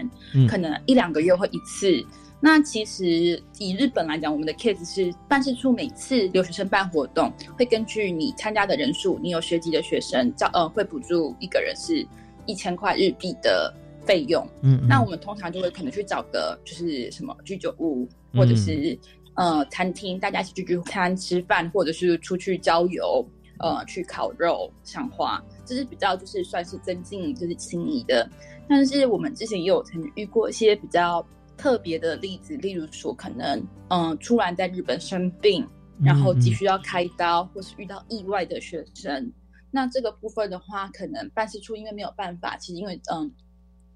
[0.48, 2.04] 可能一两个月会一次。
[2.38, 12.06] 那其实以日本来讲，我们的 case 是办事处每次留学生办活动，会根据你参加的人数，你有学籍的学生，叫呃会补助一个人是
[12.44, 14.46] 一千块日币的费用。
[14.60, 18.96] 嗯，那我们通常就会可能去找个就是什么居酒屋，或者是
[19.34, 23.26] 呃餐厅，大家一起聚聚餐吃饭，或者是出去郊游，
[23.60, 28.28] 呃去烤肉赏花，这是比较就是算是增进就是情谊的。
[28.68, 31.26] 但是我们之前也有曾经遇过一些比较。
[31.56, 35.66] 特别的例子，例如说，可能嗯，突然在日本生病，
[36.02, 39.32] 然后急需要开刀，或是遇到意外的学生，
[39.70, 43.30] 那这个部分的话，可能办事处因为没有办法，其实因为嗯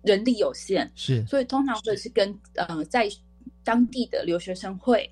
[0.03, 3.09] 人力有限，是，所以通常会是跟呃在
[3.63, 5.09] 当地的留学生会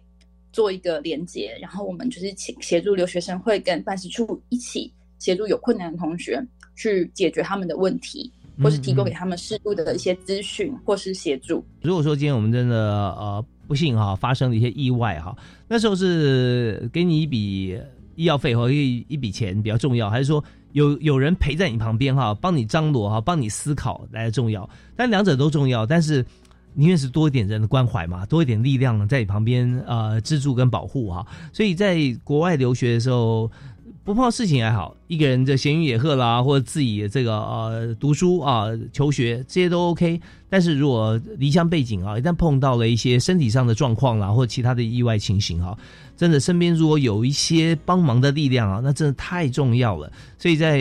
[0.51, 6.43] 做一个连接，然后我们就是请协助留学生会跟办事处一起协助有困难的同学
[6.75, 8.33] 去解决他们的问题。
[8.63, 11.65] 或是提供给他们适度的一些资讯，或是协助。
[11.83, 12.77] 如果说今天我们真的
[13.15, 15.37] 呃不幸哈发生了一些意外哈，
[15.69, 17.81] 那时候是给你一笔
[18.17, 20.43] 医药费或一一笔钱比较重要，还是说
[20.73, 24.69] 有有人陪在你旁边哈，帮你张罗哈，帮你思考来重要？
[24.97, 26.25] 但两者都重要，但是
[26.75, 31.27] 宁愿是多一点人的关怀嘛，多一点力量在你旁边呃资助跟保护哈。
[31.53, 33.51] 所以在国外留学的时候。
[34.09, 40.19] 不碰事情还好，一个人这闲云野鹤啦，或者自己这个呃读书啊、求学这些都 OK。
[40.49, 45.77] 但是如果离乡背景啊，一旦碰到了一些身体上的状况啦，或其他的意外情形哈，
[46.17, 50.11] 真的身边如果有一些帮忙的力量啊，那真的太重要了。
[50.39, 50.79] 所以在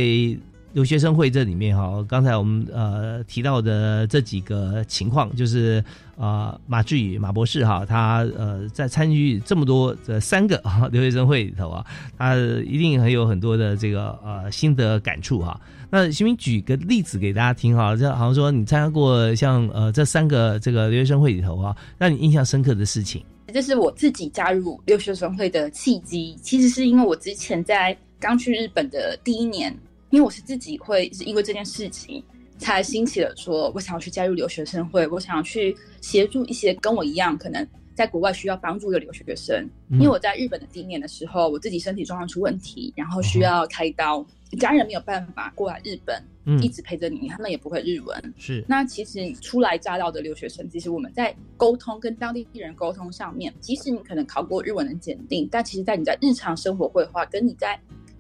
[0.74, 5.84] 留学生会这里面哈，刚才我们呃提到的这几个情况，就是
[6.18, 11.86] 啊马志宇马博士哈，他呃在参与这么多这三个啊 留学生会里头啊，
[12.18, 15.59] 他一定很有很多的这个呃心得感触哈。
[15.89, 17.95] 那行不行举个例子给大家听哈？
[17.95, 23.24] 就好像说你参加过像呃这三个这个留学生会里头啊，让你印象深刻的事情。
[23.53, 29.76] 这是我自己加入留学生会的契机，其实是因为我之前在刚去日本的第一年。
[30.10, 32.24] 因为我是自己会是因为这件事情
[32.58, 39.68] 才兴起了，说我想要去加入留学生会，我想要去协助一些跟我一样可能在国外需要帮助的留学生。
[39.91, 44.26] 因为我在日本的第一年的时候，我自己身体状况出问题，然后需要开刀，
[44.60, 46.22] 家人没有办法过来日本，
[46.62, 48.34] 一直陪着你，他们也不会日文。
[48.38, 57.80] 是那其实初来乍到的留学生，其实我们在沟通跟当地人沟通上面，即使你可能考过日文的检定，但其实在你在日常生活绘画跟你在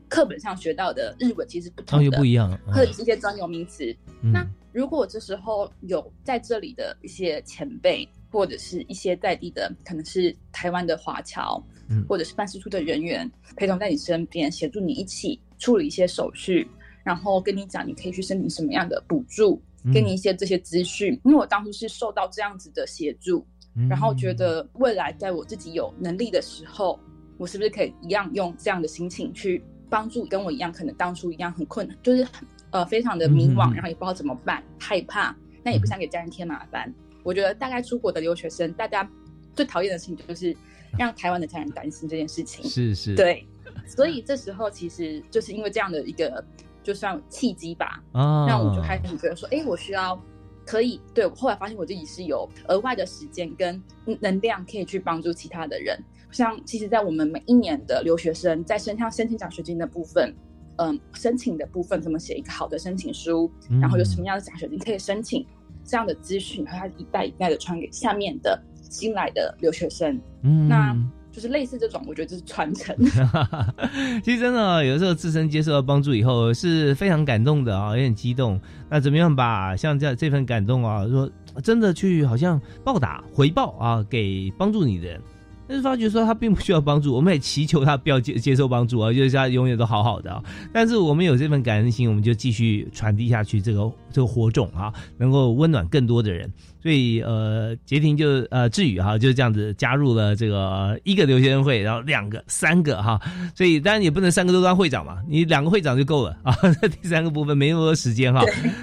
[0.09, 3.95] 课本上学到的日文其实不同的，不一样，或者一些专有名词。
[4.21, 11.61] 那如果这时候有在这里的一些前辈，或者是一些在地的，可能是台湾的华侨，
[12.07, 16.67] 或者是办事处的人员陪同在你身边，协助你一起处理一些手续，
[17.03, 19.61] 然后跟你讲你可以去申请什么样的补助，
[19.93, 21.19] 给你一些这些资讯。
[21.23, 23.45] 因为我当初是受到这样子的协助，
[23.89, 26.99] 然后觉得未来在我自己有能力的时候，
[27.37, 29.63] 我是不是可以一样用这样的心情去。
[29.89, 32.27] 帮助跟我一样，可能当初一样很困难，就是
[32.71, 36.93] 呃非常的迷惘，然后也不知道怎么办，害怕，那也不想给家人添麻烦。
[37.23, 39.09] 我觉得大概出国的留学生，大家
[39.53, 40.55] 最讨厌的事情就是
[40.97, 42.63] 让台湾的家人担心这件事情。
[42.69, 43.45] 是是，对。
[43.85, 46.43] 所以这时候其实就是因为这样的一个
[46.83, 50.19] 就算契机吧，让我就开始觉得说，哎，我需要
[50.65, 53.81] 可以对我后来发现我自己是有额外的时间跟
[54.19, 55.97] 能量可以去帮助其他的人。
[56.31, 60.35] 像其实，在我们每一年的留学生在申请申请奖学金的部分，
[60.77, 63.51] 嗯，申请的部分怎么写一个好的申请书，
[63.81, 65.45] 然后有什么样的奖学金可以申请，
[65.83, 70.95] 这样的资讯，然后他一代一代的传给下面的新来的留学生，嗯，那
[71.31, 72.95] 就是类似这种，我觉得这是传承。
[74.23, 78.59] 其实真的，有的时候自身接受到帮助以后是非常感动的啊，有点激动。
[78.89, 81.29] 那怎么样把像这这份感动啊，说
[81.63, 85.21] 真的去好像报答回报啊，给帮助你的人。
[85.67, 90.43] 但是发觉说他并不需要帮助，我们也祈求他不要接接受帮助啊，就是他永远都好好的啊。
[90.71, 96.51] 但是我们有这份感恩心，我们就继续传递下去这个这个火种啊，能够温暖更多的人。
[96.81, 103.19] 所以呃，杰廷就呃志宇哈就是这样子加入了这个一个留学生会，然后两个、三个哈。
[103.55, 106.55] 所以当然也不能三个都当会长嘛，你两个会长就够了啊。
[107.01, 108.41] 第三个部分没那么多时间哈，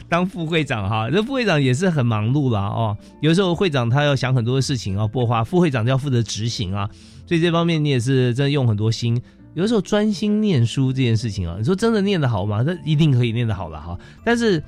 [0.09, 2.97] 当副会长哈，这副会长也是很忙碌啦哦。
[3.21, 6.91] 有时候会长他要想很多的事情啊，拨花副会长就要负责执行啊。
[7.27, 9.19] 所以这方面你也是真的用很多心。
[9.55, 12.63] 有的时候专心念书这件事情啊，你说真的念得好吗？
[12.67, 13.97] 那一定可以念得好了哈。
[14.25, 14.63] 但是。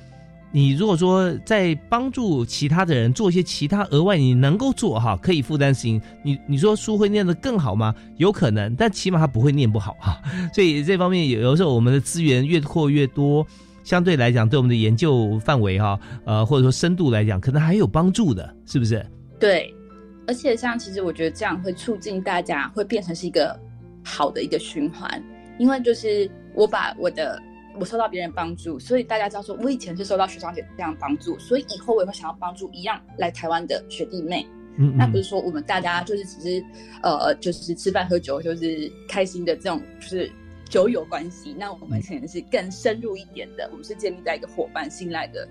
[0.57, 7.93] 你如果说在帮助其他的人做一些其他额外你能够做哈可以负担事情，你你说书会念得更好吗？
[8.15, 10.19] 有可能，但起码他不会念不好哈。
[10.51, 13.45] 所以这方面有有时候我们的资源越扩越多，
[13.83, 19.05] 相对来讲对我们的研究范围哈呃或者说深度来讲，可能还有帮助的，是不是？
[19.39, 19.71] 对，
[20.25, 23.55] 而且像其实我觉得这样会促进大家会变成是一个
[24.03, 25.23] 好的一个循环，
[25.59, 27.39] 因为就是我把我的。
[27.79, 34.45] 我受到别人帮助，所以大家知道说，我以前是受到学长姐这样帮助，所以以后我也会想要帮助一样来台湾的学弟妹。
[34.79, 36.63] 嗯，那不是说我们大家就是只是
[37.01, 40.31] 呃，就是吃饭喝酒，就是开心的这种，就是
[40.69, 41.55] 酒友关系。
[41.57, 45.47] 那我们可能是更深入一点的，我们是建立在一个伙伴信赖的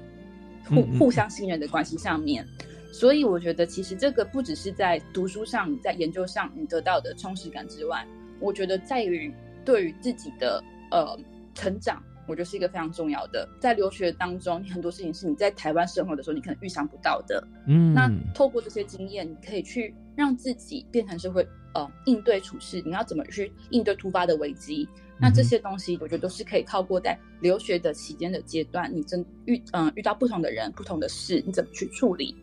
[0.69, 2.47] 互互相信任的关系上面。
[2.93, 8.07] 所以我觉得，其实这个不只是在读书上、在研究上你得到的充实感之外，
[8.39, 10.63] 我觉得在于对于自己的
[10.93, 11.19] 呃
[11.53, 12.01] 成长。
[12.27, 17.47] 我觉得是一个非常重要的，在留学当中，很多事情是你在台湾生活的时候你可能预想不到的。
[17.67, 24.89] 嗯，那透过这些经验，你可以去让自己变成是会呃应对处事，你要怎么去应对突发的危机？
[25.19, 32.37] 那这些东西，我觉得都是可以靠过在留学的期间的阶段，你真遇嗯遇到不同的人、不同的事，你怎么去处理？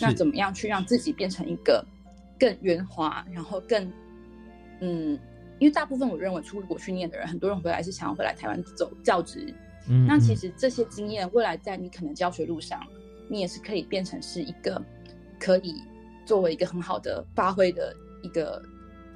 [0.00, 1.82] 那怎么样去让自己变成一个
[2.38, 3.92] 更圆滑，然后更
[4.80, 5.18] 嗯。
[5.58, 9.52] 因为大部分我认为出国去念的人，很多人回来是想要回来台湾走教职。
[9.88, 12.80] 嗯，那其实这些经验，未来在你可能教学路上，
[13.28, 14.80] 你也是可以变成是一个
[15.38, 15.74] 可以
[16.26, 18.62] 作为一个很好的发挥的一个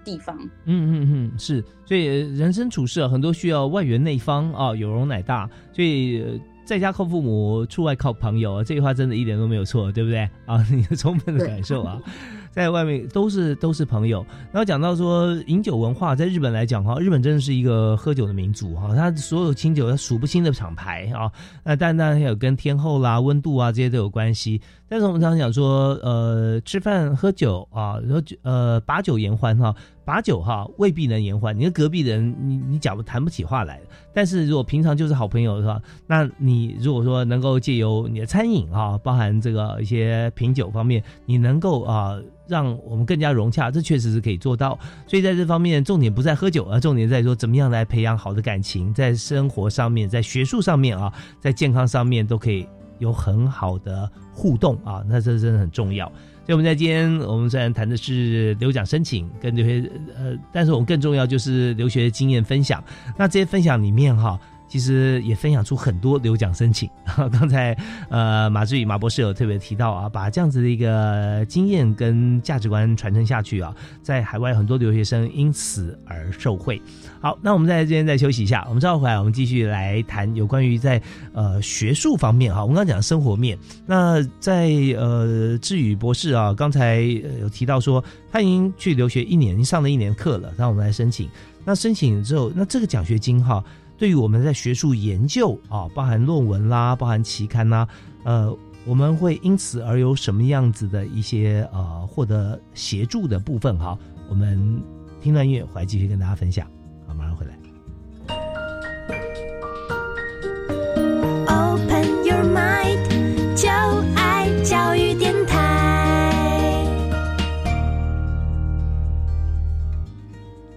[0.03, 0.39] 地方。
[0.65, 1.63] 嗯嗯嗯，是。
[1.85, 5.49] 所以人生处事啊，很多需要外圆内方啊，有容乃大。
[5.73, 10.29] 所以在家靠父母，出外靠朋友，这句话真的一点都没有错，对不对？
[10.47, 12.01] 啊，你的充分的感受啊。
[12.53, 14.25] 在外面都是都是朋友。
[14.53, 21.33] 然后讲到说饮酒文化，在日本来讲哈，日本真的是一个喝酒的民族哈，它所有清酒它数不清的厂牌啊。
[21.65, 24.61] 那但然有跟天后啦、温度啊这些都有关系。
[24.93, 29.75] 但是我们常常讲说，呃，吃饭喝酒啊，然后呃把酒言欢哈，
[30.05, 31.59] 把酒哈未必能言欢。
[31.59, 33.81] 你的隔壁人，你你讲不谈不起话来。
[34.13, 35.81] 但是如果平常就是好朋友是吧？
[36.07, 44.79] 那你如果说能够借由你的餐饮啊，包含这个一些品酒方面，你能够啊让我们更加融洽，这确实是可以做到。
[45.07, 52.69] 所以在这方面，重点不在喝酒，而重点在说怎么样来培养好的感情，在生活上面，在学术上面啊，在健康上面都可以。
[52.99, 56.07] 有很好的互动啊，那这真的很重要。
[56.45, 62.83] 所以我们在今天，我们虽然谈的是留奖申请跟留学，呃，但是我们更重要就是留学经验分享。
[63.17, 64.41] 那这些分享里面哈。
[64.69, 66.89] 其实也分享出很多留奖申请。
[67.31, 67.77] 刚才
[68.09, 76.81] 呃马志宇马博士有特别提到啊，把这样子的一个经验跟价值观传承下去啊，在海外很多留学生因此而受惠。
[77.23, 81.01] 好，那我们在这边再休息一下，我们稍后回来，我们继续来谈有关于在
[81.33, 83.57] 呃学术方面哈，我们刚刚讲生活面。
[83.87, 84.69] 那在
[84.99, 86.97] 呃志宇博士啊，刚才
[87.41, 88.03] 有提到说
[88.33, 91.29] 他已经去留学一年，上了一年课了，让我们来申请。
[91.65, 93.65] 那申请之后，那这个奖学金哈。
[93.99, 97.87] 对于我们在学术研究啊，包含论文啦，包含期刊呐，
[98.25, 98.53] 呃，
[98.85, 103.97] 我们会因此而有什么样子的一些呃获得协助的部分哈？
[104.29, 104.83] 我们
[105.21, 106.67] 听段音乐回来继续跟大家分享。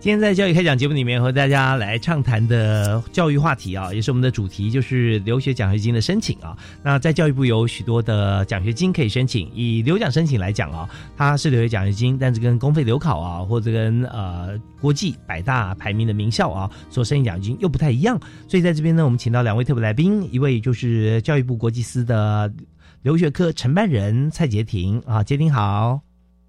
[0.05, 6.55] 今天在教育开讲节目里面和大家来畅谈的教育话题啊，也是我们的主题，就是留学奖学金的申请啊。
[6.83, 10.87] 那在教育部有许多的奖学金可以申请，以留奖申请来讲啊，
[11.17, 18.15] 它是留学奖学金，但是跟公费留考啊，或者跟呃国际百大排名的名校啊所申请奖学金又不太一样。
[18.47, 22.53] 所以在这边呢，我们请到两位特别来宾，一位就是教育部国际司的
[23.01, 26.04] 留学科承办人蔡杰婷啊，杰婷好。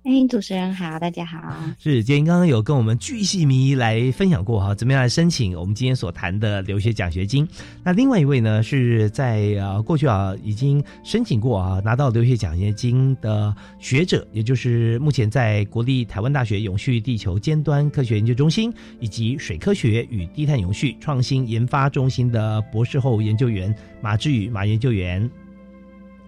[0.07, 1.53] 哎，主持人好，大家好。
[1.81, 7.45] 是今天刚刚有跟我们巨细迷来分享过哈，怎么样来申请我们今天所谈的留学奖学金？
[7.83, 25.29] 那另外一位呢，是在啊过去啊已经申请过啊拿到留学奖学金的学者，也就是目前在国立台湾大学永续地球尖端科学研究中心以及水科学与低碳永续创新研发中心的博士后研究员马志宇马研究员。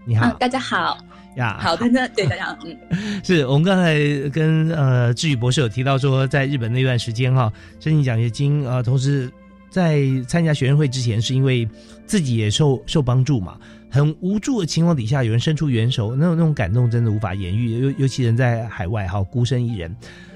[0.05, 0.99] 你好，大家好。
[1.39, 2.77] 呀，好的，那对大家，嗯，
[3.25, 3.97] 是我们刚才
[4.31, 9.31] 跟呃志宇博士有提到说，在日本那段时间哈，申请奖学金啊，同时
[9.71, 11.67] 在参加学生会之前，是因为
[12.07, 13.57] 自己也受受帮助嘛，
[13.89, 19.95] 很无助的情况底下，有人伸出援手，那种那种感动真的无法言喻，尤尤其人在海外哈，孤身一人，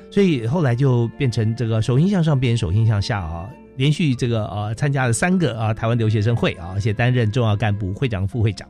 [0.09, 8.69] 所以后来就变成这个手心向上变成手心向下啊，连续这个呃参加了三个啊台湾留学生会啊，而且担任重要干部、会长、副会长。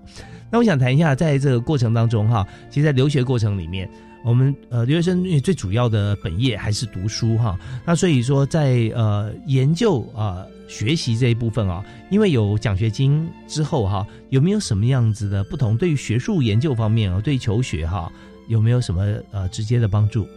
[0.53, 3.89] 那我想谈一下，在这个过程当中，哈，其实，在留学过程里面，
[4.23, 7.59] 我们呃留学生最主要的本业还是读书，哈。
[7.87, 15.75] 那所以说，在呃研究啊学习这一部分啊，因为有奖学金之后，哈，有没有什么样子的不同？
[15.75, 18.13] 对于学术研究方面啊，对求学哈，
[18.47, 20.29] 有没有什么呃直接的帮助？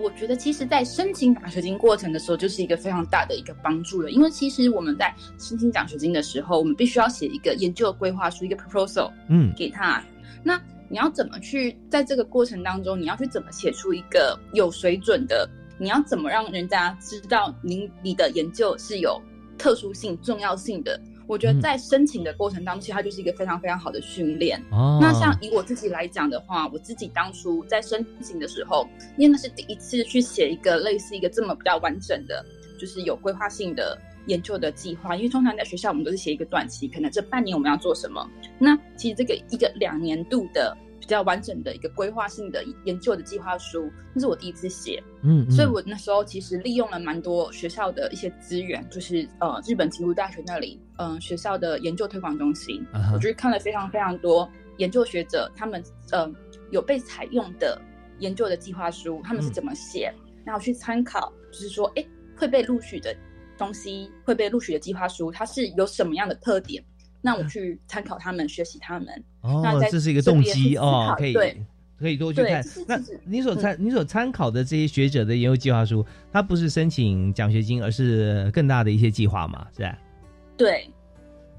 [0.00, 4.10] 嗯，我觉得其实，在申请奖学金过程的时候，就是一个非常大的一个帮助了。
[4.10, 10.02] 因为其实我们在申请奖学金的时候，我们必须要写一个研究规划书，一个 proposal，嗯，给他。
[10.42, 15.48] 那你要怎么去在这个过程当中，你要去怎么写出一个有水准的？
[15.78, 19.20] 你要怎么让人家知道您你的研究是有
[19.56, 21.00] 特殊性、重要性的？
[21.30, 24.60] 我觉得在申请的过程当中，其实它就是一个非常非常好的训练。
[24.72, 28.84] 哦，那像以我自己来讲的话，我自己当初在申请的时候，
[29.16, 32.44] 因为那是第一次去写一个类似一个这么比较完整的，
[32.80, 35.14] 就是有规划性的研究的计划。
[35.14, 38.28] 因为通常在学校我们都是写一个短期，可能这半年我们要做什么。
[38.58, 40.76] 那其实这个一个两年度的。
[41.10, 55.82] 比较完整的一个规划性的研究的计划书，那是我第一次写，嗯，所以我那时候其实利用了蛮多学校的一些资源，就是呃日本京都大学那里，嗯学校的研究推广中心，我就是看了非常非常多研究学者他们
[56.12, 56.32] 呃
[56.70, 57.82] 有被采用的
[58.20, 62.06] 研究的计划书，他们是怎么写，然后去参考，就是说哎
[62.36, 63.12] 会被录取的
[63.58, 66.80] 东西，会被录取的计划书，它是有什么样的特点。
[67.20, 69.24] 那我去参考他们，学习他们。
[69.42, 71.34] 哦，这是一个动机哦，可以，
[71.98, 72.64] 可以多去看。
[72.86, 79.66] 那你所参你所参考的这些学者的研究计划书，它不是申请奖学金，而是更大的一些计划嘛？
[79.76, 79.98] 是吧？
[80.56, 80.88] 对。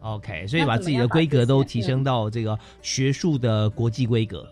[0.01, 4.47] OK，所以把自己的规格都提升到这个学术的国际规格。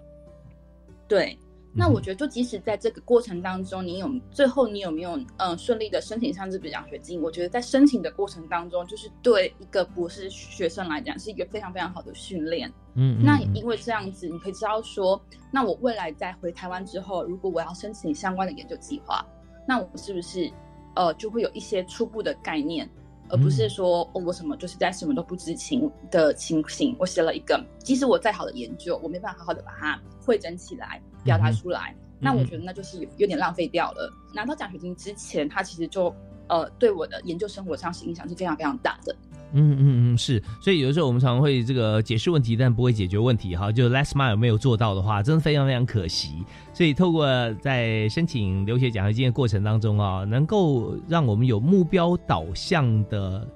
[1.07, 1.35] 对。
[1.79, 7.21] 那我觉得，就即使在这个过程当中，你有最后你有没有嗯顺利的申请上这笔奖学金？
[7.21, 12.69] 我觉得在申请的过程当中，就是对一个博士学生来讲是一个非常非常好的训练。
[12.95, 15.19] 嗯，那因为这样子，你可以知道说，
[15.49, 19.25] 那我未来在回台湾之后，如果我要申请相关的研究计划，
[19.65, 20.51] 那我是不是
[20.95, 22.89] 呃就会有一些初步的概念？
[23.31, 30.99] 而不是说哦，我什么就是在什么都不知情的情形，我写了一个，即使我再好的研究，我没办法好好的把它汇整起来，
[31.29, 34.11] 表达出来，那我觉得那就是有点浪费掉了。
[34.33, 36.13] 拿到奖学金之前，他其实就
[36.47, 39.15] 呃对我的研究生活上是影响是非常非常大的。
[39.51, 43.71] 嗯嗯嗯，是，所以有的时候我们常常会这个解释问题，但不会解决问题哈。
[43.71, 46.45] 就 last mile 没有做到的话，真的非常非常可惜。
[46.71, 47.25] 所以透过
[47.55, 53.47] 在申请留学奖学金的过程当中啊，能够让我们有目标导向的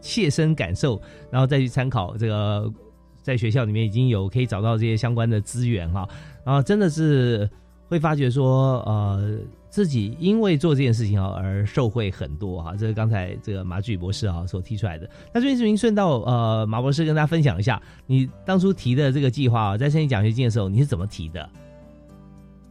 [0.00, 1.00] 切身感受，
[1.32, 2.72] 然后再去参考这个
[3.20, 6.08] 在学校里面已经有可以找到这些相关的资源哈，
[6.44, 7.48] 啊真的是
[7.88, 9.38] 会发觉说呃。
[9.70, 15.08] 自己因为做这件事情啊而受惠很多哈，这是刚才这个马志宇博士啊所提出来的。
[15.32, 21.48] 那这边是您顺道呃马博士跟大家分享一下，你当初提的这个计划啊，在申请奖学金的时候你是怎么提的？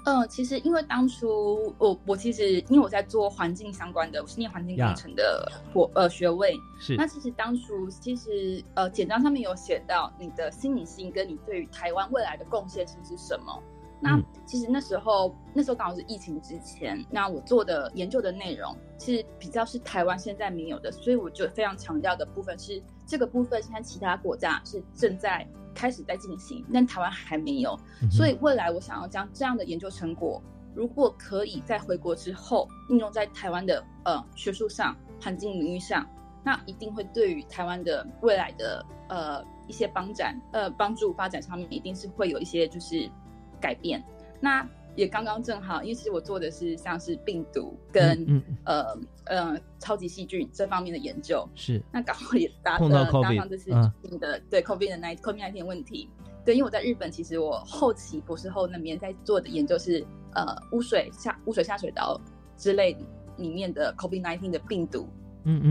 [0.10, 13.62] 嗯，其实因为当初我我其实因为我在做环境相关的，我是念环境工程的博呃学位，是那其实当初其实呃简章上面有写到你的心理性跟你对于台湾未来的贡献其实是什么。
[14.01, 25.45] 那其实那时候，那时候刚好是疫情之前，那我做的研究的内容是比较是台湾现在没有的，所以我就非常强调的部分是这个部分，现在其他国家是正在
[25.75, 27.77] 开始在进行，但台湾还没有。
[28.09, 30.41] 所以未来我想要将这样的研究成果，
[30.73, 36.07] 如果可以在回国之后应用在台湾的呃学术上、环境领域上，
[36.41, 43.11] 那一定会对于台湾的未来的呃一些帮展呃帮助发展上面，一定是会有一些就是。
[43.60, 44.03] 改变，
[44.39, 51.82] 那也刚刚正好，因为其实我做的是像是病毒跟呃呃超级细菌这方面的研究，是。
[51.93, 53.72] 那刚好也搭碰到 COVID 这是
[54.03, 56.10] 新的对 COVID 的那 COVID 那天问题，
[56.43, 62.20] 对，因为我在日本，其实我后期博士后那边在做的研究是呃污水下污水下水道
[62.57, 62.97] 之类
[63.38, 65.07] 里面的 COVID nineteen 的病毒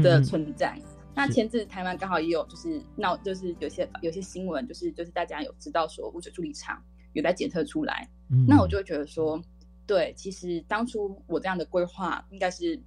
[0.02, 0.80] 的存在。
[1.14, 6.80] 那前次台湾刚好也有就是闹，就是有些有些新闻，就是就是大家有知道说污水处理厂。
[7.14, 8.08] 有在检测出来，
[8.46, 9.40] 那我就会觉得说，
[9.86, 12.78] 对，其实当初我这样的规划应该是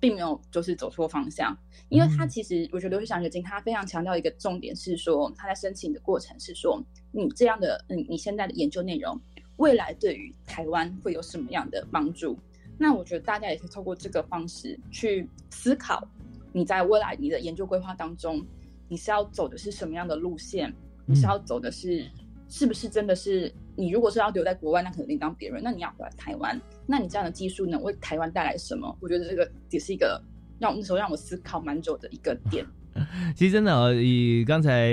[0.00, 1.56] 并没有就是走错方向，
[1.88, 9.18] 因为他其实我觉得留学奖学金他非常强调一个重点是说，他在申请的过程是说，你这样的嗯你现在的研究内容，
[9.56, 12.38] 未来对于台湾会有什么样的帮助？
[12.76, 16.06] 那我觉得大家也可以透过这个方式去思考，
[16.52, 18.44] 你在未来你的研究规划当中，
[18.88, 20.72] 你是要走的是什么样的路线？
[21.06, 22.08] 你是要走的是
[22.48, 23.52] 是不是真的是？
[23.78, 25.62] 你如果是要留在国外，那可能另当别人。
[25.62, 28.98] 那你要回来台湾，那你这样的技术能为台湾带来什么？
[29.00, 30.20] 我觉得这个也是一个
[30.58, 32.66] 让我那时候让我思考蛮久的一个点。
[33.34, 34.90] 其实真的，以刚才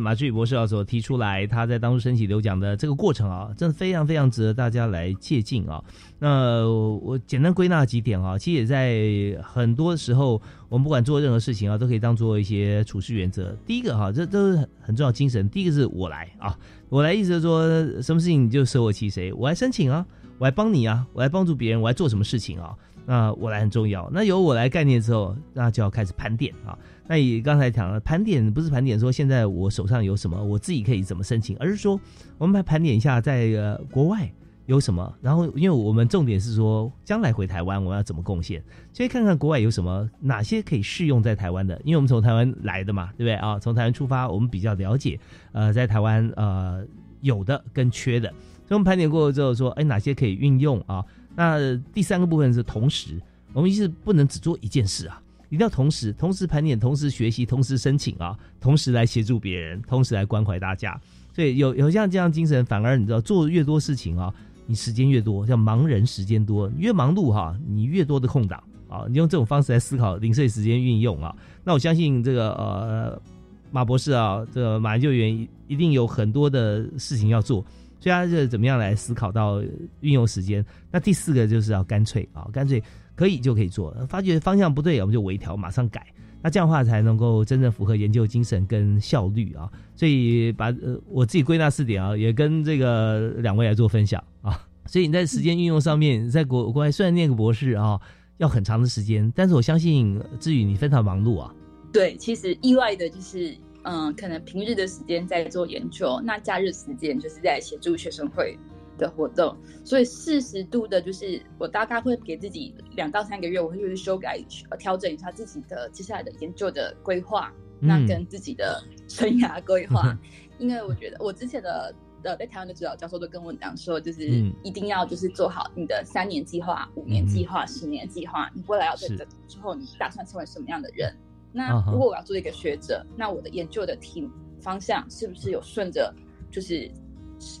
[0.00, 5.82] 马志宇博士啊所提出来，他在当初申请留奖的这个过程啊，真的非常非常值得大家来借鉴啊。
[6.18, 13.56] 那我简单归纳几点啊，其实也在很多时候，我们不管做任何事情啊，都可以当做一些处事原则。
[13.66, 15.48] 第一个哈，这都是很很重要精神。
[15.48, 16.56] 第一个是我来啊，
[16.88, 17.66] 我来意思是说，
[18.00, 20.06] 什么事情你就舍我其谁，我来申请啊，
[20.38, 22.74] 我来帮你啊，我来帮助别人，我来做什么事情啊？
[23.06, 24.08] 那我来很重要。
[24.12, 26.76] 那有我来概念之后，那就要开始盘点啊。
[27.08, 32.00] 那以刚才讲了，盘点不是盘点说现在我手上有什么，我自己可以怎么申请，而是说
[32.38, 34.30] 我们来盘点一下在呃国外
[34.66, 35.12] 有什么。
[35.20, 41.78] 然后，因为我们重点是说将来回台湾我要怎么贡献，所以看看国外有什么，哪些可以适用在台湾的。
[41.84, 43.58] 因为我们从台湾来的嘛，对不对啊？
[43.58, 45.18] 从台湾出发，我们比较了解
[45.50, 46.84] 呃在台湾呃
[47.20, 48.28] 有的跟缺的。
[48.64, 51.04] 所以我们盘点过之后说，哎，哪些可以运用啊？
[51.34, 53.20] 那第三个部分是同时，
[53.52, 61.00] 我们是不能只做一件事啊，一定要同时，同时盘点，同时学习，同时申请啊，同时来协助别人，同时来关怀大家。
[61.34, 64.32] 所以有有像这样精神，反而你知道做越多事情啊，
[64.66, 73.22] 你时间越多，叫忙人时间多，越忙碌哈，你越多的空档啊，你用这种方式来思考零碎时间运用啊，那我相信这个呃
[73.70, 77.64] 马博士啊，这个马研究员一定有很多的事情要做。
[78.02, 79.62] 所以他是怎么样来思考到
[80.00, 80.64] 运用时间？
[80.90, 82.82] 那第四个就是要干脆啊，干脆
[83.14, 86.04] 可以就可以做，发觉方向不对，我们就微调，马上改。
[86.42, 89.70] 那这样的话才能够真正符合研究精神跟效率啊。
[89.94, 94.60] 所以把呃我自己归纳四点啊，也跟这个两位来做分享啊。
[94.86, 98.00] 所以你在时间运用上面，在国国外虽然念个博士啊，
[98.38, 101.54] 要很长的时间，但是我相信至于你非常忙碌啊。
[101.92, 103.56] 对，其实意外的就是。
[103.84, 108.56] 嗯，可能平日的时间在做研究，那假日时间就是在协助学生会
[108.96, 114.38] 的活动，所以四十度的，就是我大概会给自己两到三个月，我会去修改、
[114.78, 120.16] 调整一下自己的接下来的研究的规划，那跟自己的生涯规划，
[120.60, 124.22] 因为我觉得我之前的呃在台湾的指导教授都跟我讲说，就是
[124.62, 131.12] 一定要就是做好你的三年计划、五年计划、十年计划，你未来要在这之后你打算成为什么样的人？
[131.52, 134.28] 那如果我要做一个学者，那我的研究的题
[134.60, 136.12] 方向是不是有顺着
[136.50, 136.90] 就是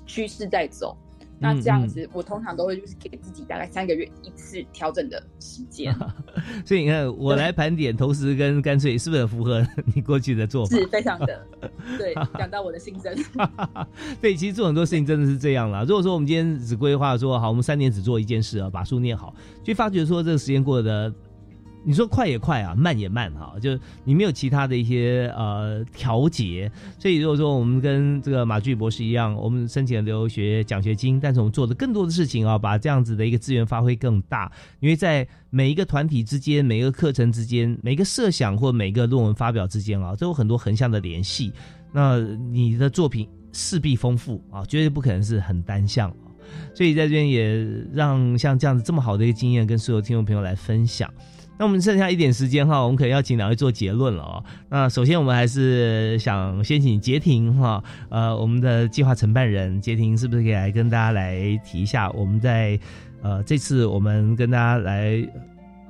[0.06, 0.96] 趋势在走？
[1.38, 5.92] 那这样子，我通常都会就是给自己大概三个月一次调整的时间。
[6.64, 10.76] 所以你看，我来盘点同时跟干脆是不是很符合你过去的做法？
[10.76, 11.44] 是非常的。
[11.98, 13.12] 对，讲到我的心声。
[14.22, 15.82] 对，其实做很多事情真的是这样啦。
[15.82, 19.34] 如果说我们今天只规划说好，我们三年只做一件事啊，把书念好，
[19.64, 21.12] 就发觉说这个时间过得。
[21.84, 41.52] 你说快也快啊，慢也慢哈，就你没有其他的一些呃调节，所以如果说我们跟这个马俊博士一样，我们申请了留学奖学金，但是我们做的更多的事情啊，把这样子的一个资源发挥更大，因为在每一个团体之间、每一个课程之间、每个设想或每个论文发表之间啊，都有很多横向的联系。
[41.92, 42.18] 那
[42.52, 46.14] 你的作品势必丰富啊，绝对不可能是很单向。
[46.74, 51.12] 所以在这边也让像这样子这么好的一个经验，跟所有听众朋友来分享。
[51.58, 54.44] 那我们剩下一点时间哈，我们可能要请两位做结论了哦。
[54.68, 62.78] 那首先我们还是想先请杰婷哈，呃，我们的计划承办人杰婷是不是可以来跟大家来提一下，我们在
[63.22, 65.28] 呃这次我们跟大家来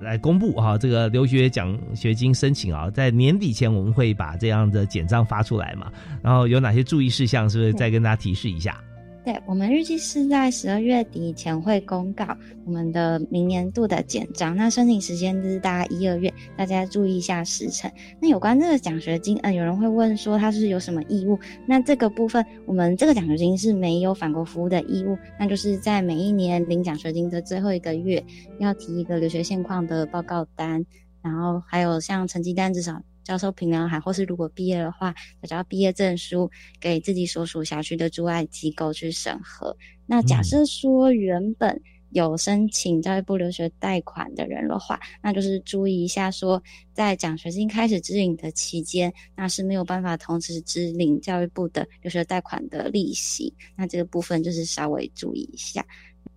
[0.01, 5.91] 来公布哈这个留学奖学金申请啊，在年底前我们会把这样的简章发出来嘛，
[6.23, 8.77] 然后有哪些注意事项，是不是再跟大家提示一下？
[9.25, 17.89] 对我们预计是在十二月底前会公告我们的明年度的简章，那申请时间就是大概一二月，大家注意一下时辰。
[18.20, 21.39] 那有关这个奖学金，嗯，有人会问说它是有什么义务？
[21.66, 28.25] 那这个部分，我们这个奖学金是没有返国服务的义务，那就是在每一年领奖学金的最后一个月，
[28.59, 30.85] 要提一个留学现况的报告单，
[31.23, 33.01] 然后还有像成绩单至少。
[33.25, 36.51] 教授评量函，或是如果毕业的话，再交毕业证书
[36.81, 39.77] 给自己所属辖区的驻外机构去审核。
[40.07, 46.62] 那假设说原本有申请教育部留学贷款的人的话，那就是注意一下，说
[46.93, 53.55] 在奖学金开始支领的期间，那是没有办法同时支领教育部的留学贷款的利息。
[53.77, 55.83] 那这个部分就是稍微注意一下。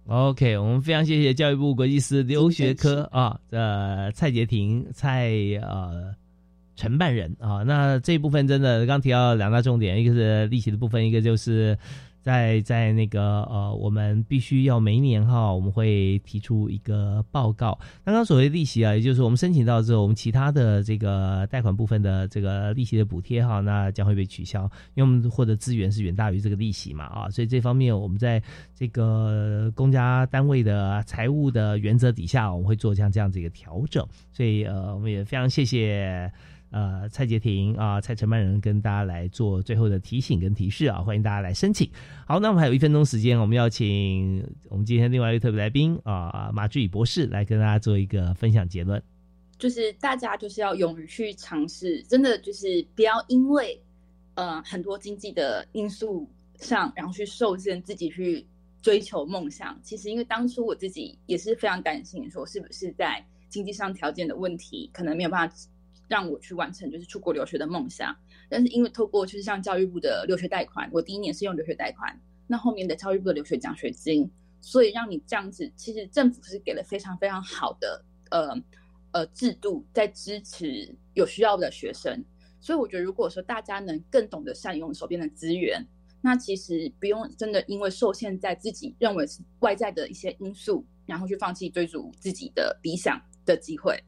[0.06, 5.32] OK，我们非常谢谢教育部国际司留学科啊呃蔡杰婷蔡
[5.62, 6.16] 呃。
[6.76, 11.78] 承办人啊，那这一部分真的刚提到两大重点，一个是利息的部分，一个就是
[12.22, 17.80] 在在那个呃，我们必须要每一年哈，我们会提出一个报告。
[18.04, 24.64] 刚刚所谓利息啊，也就是我们申请到之后，我们其他的这个贷款部分的这个利息的补贴哈，那将会被取消，
[24.96, 28.42] 因为我们获得资源是远大于这个利息嘛啊，所以这方面我们在
[28.74, 34.06] 这个公家单位的财务的原则底下，我们会做这样这样子一个调整。
[34.34, 36.32] 所以呃，我们也非常谢谢。
[36.76, 41.90] 呃，蔡杰婷啊，蔡承办人跟大家来做最后的提醒跟提示啊，欢迎大家来申请。
[42.28, 49.02] 好，那我们还有一分钟时间，我们要请我们今天另外一位特别来宾啊，马志宇博士来跟大家做一个分享结论。
[49.58, 53.80] 就是大家就是要勇于去尝试，真的就是不要因为
[54.34, 58.46] 呃很多经济的因素上，然后去受限自己去
[58.82, 59.80] 追求梦想。
[59.82, 65.56] 其实因为当初我自己也是非常担心，说是不是在经济上条件的问题，可能没有办法。
[66.08, 68.16] 让我去完成就是出国留学的梦想，
[68.50, 74.30] 但是因为透过就是像教育部的留学贷款，我第一年是用留学贷款，那后面的教育部的留学奖学金，
[74.62, 78.56] 所以让你这样子，其实政府是给了非常非常好的呃
[79.12, 82.24] 呃制度在支持有需要的学生，
[82.60, 85.86] 所以我觉得如果说大家能更懂得善用手边的资源，
[86.22, 94.04] 那其实不用真的因为受限在自己认为是外在的一些因素，然后去放弃追逐自己的理想的机会。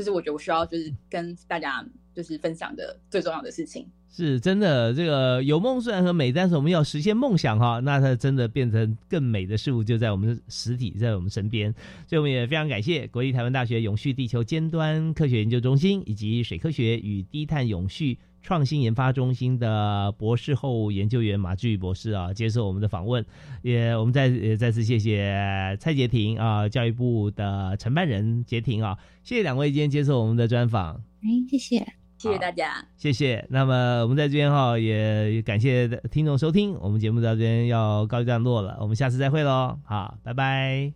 [0.00, 1.84] 就是我觉得我需要就是跟大家
[2.14, 3.86] 就是分享的最重要的事情。
[4.08, 11.70] 是真的，这个有梦虽然很美，但是我们要实现梦想哈，那它真的变成更美的事物就在我们实体，在我们身边。
[12.08, 18.16] 所以我们也非常感谢国立台湾大学永续地球尖端科学研究中心以及水科学与低碳永续。
[18.42, 23.24] 创新研发中心的博士后研究员马志宇博士啊，接受我们的访问，
[23.62, 30.94] 也我们再也再次谢谢蔡杰婷啊，教育部的承办人杰婷啊，谢谢两位今天接受我们的专访。
[31.22, 31.78] 哎，谢谢，
[32.16, 33.46] 谢谢大家，谢谢。
[33.50, 40.92] 那么我们在这边哈，也感谢听众收听，我们节目到这边要告一段落了，我们下次再会喽，好，拜拜。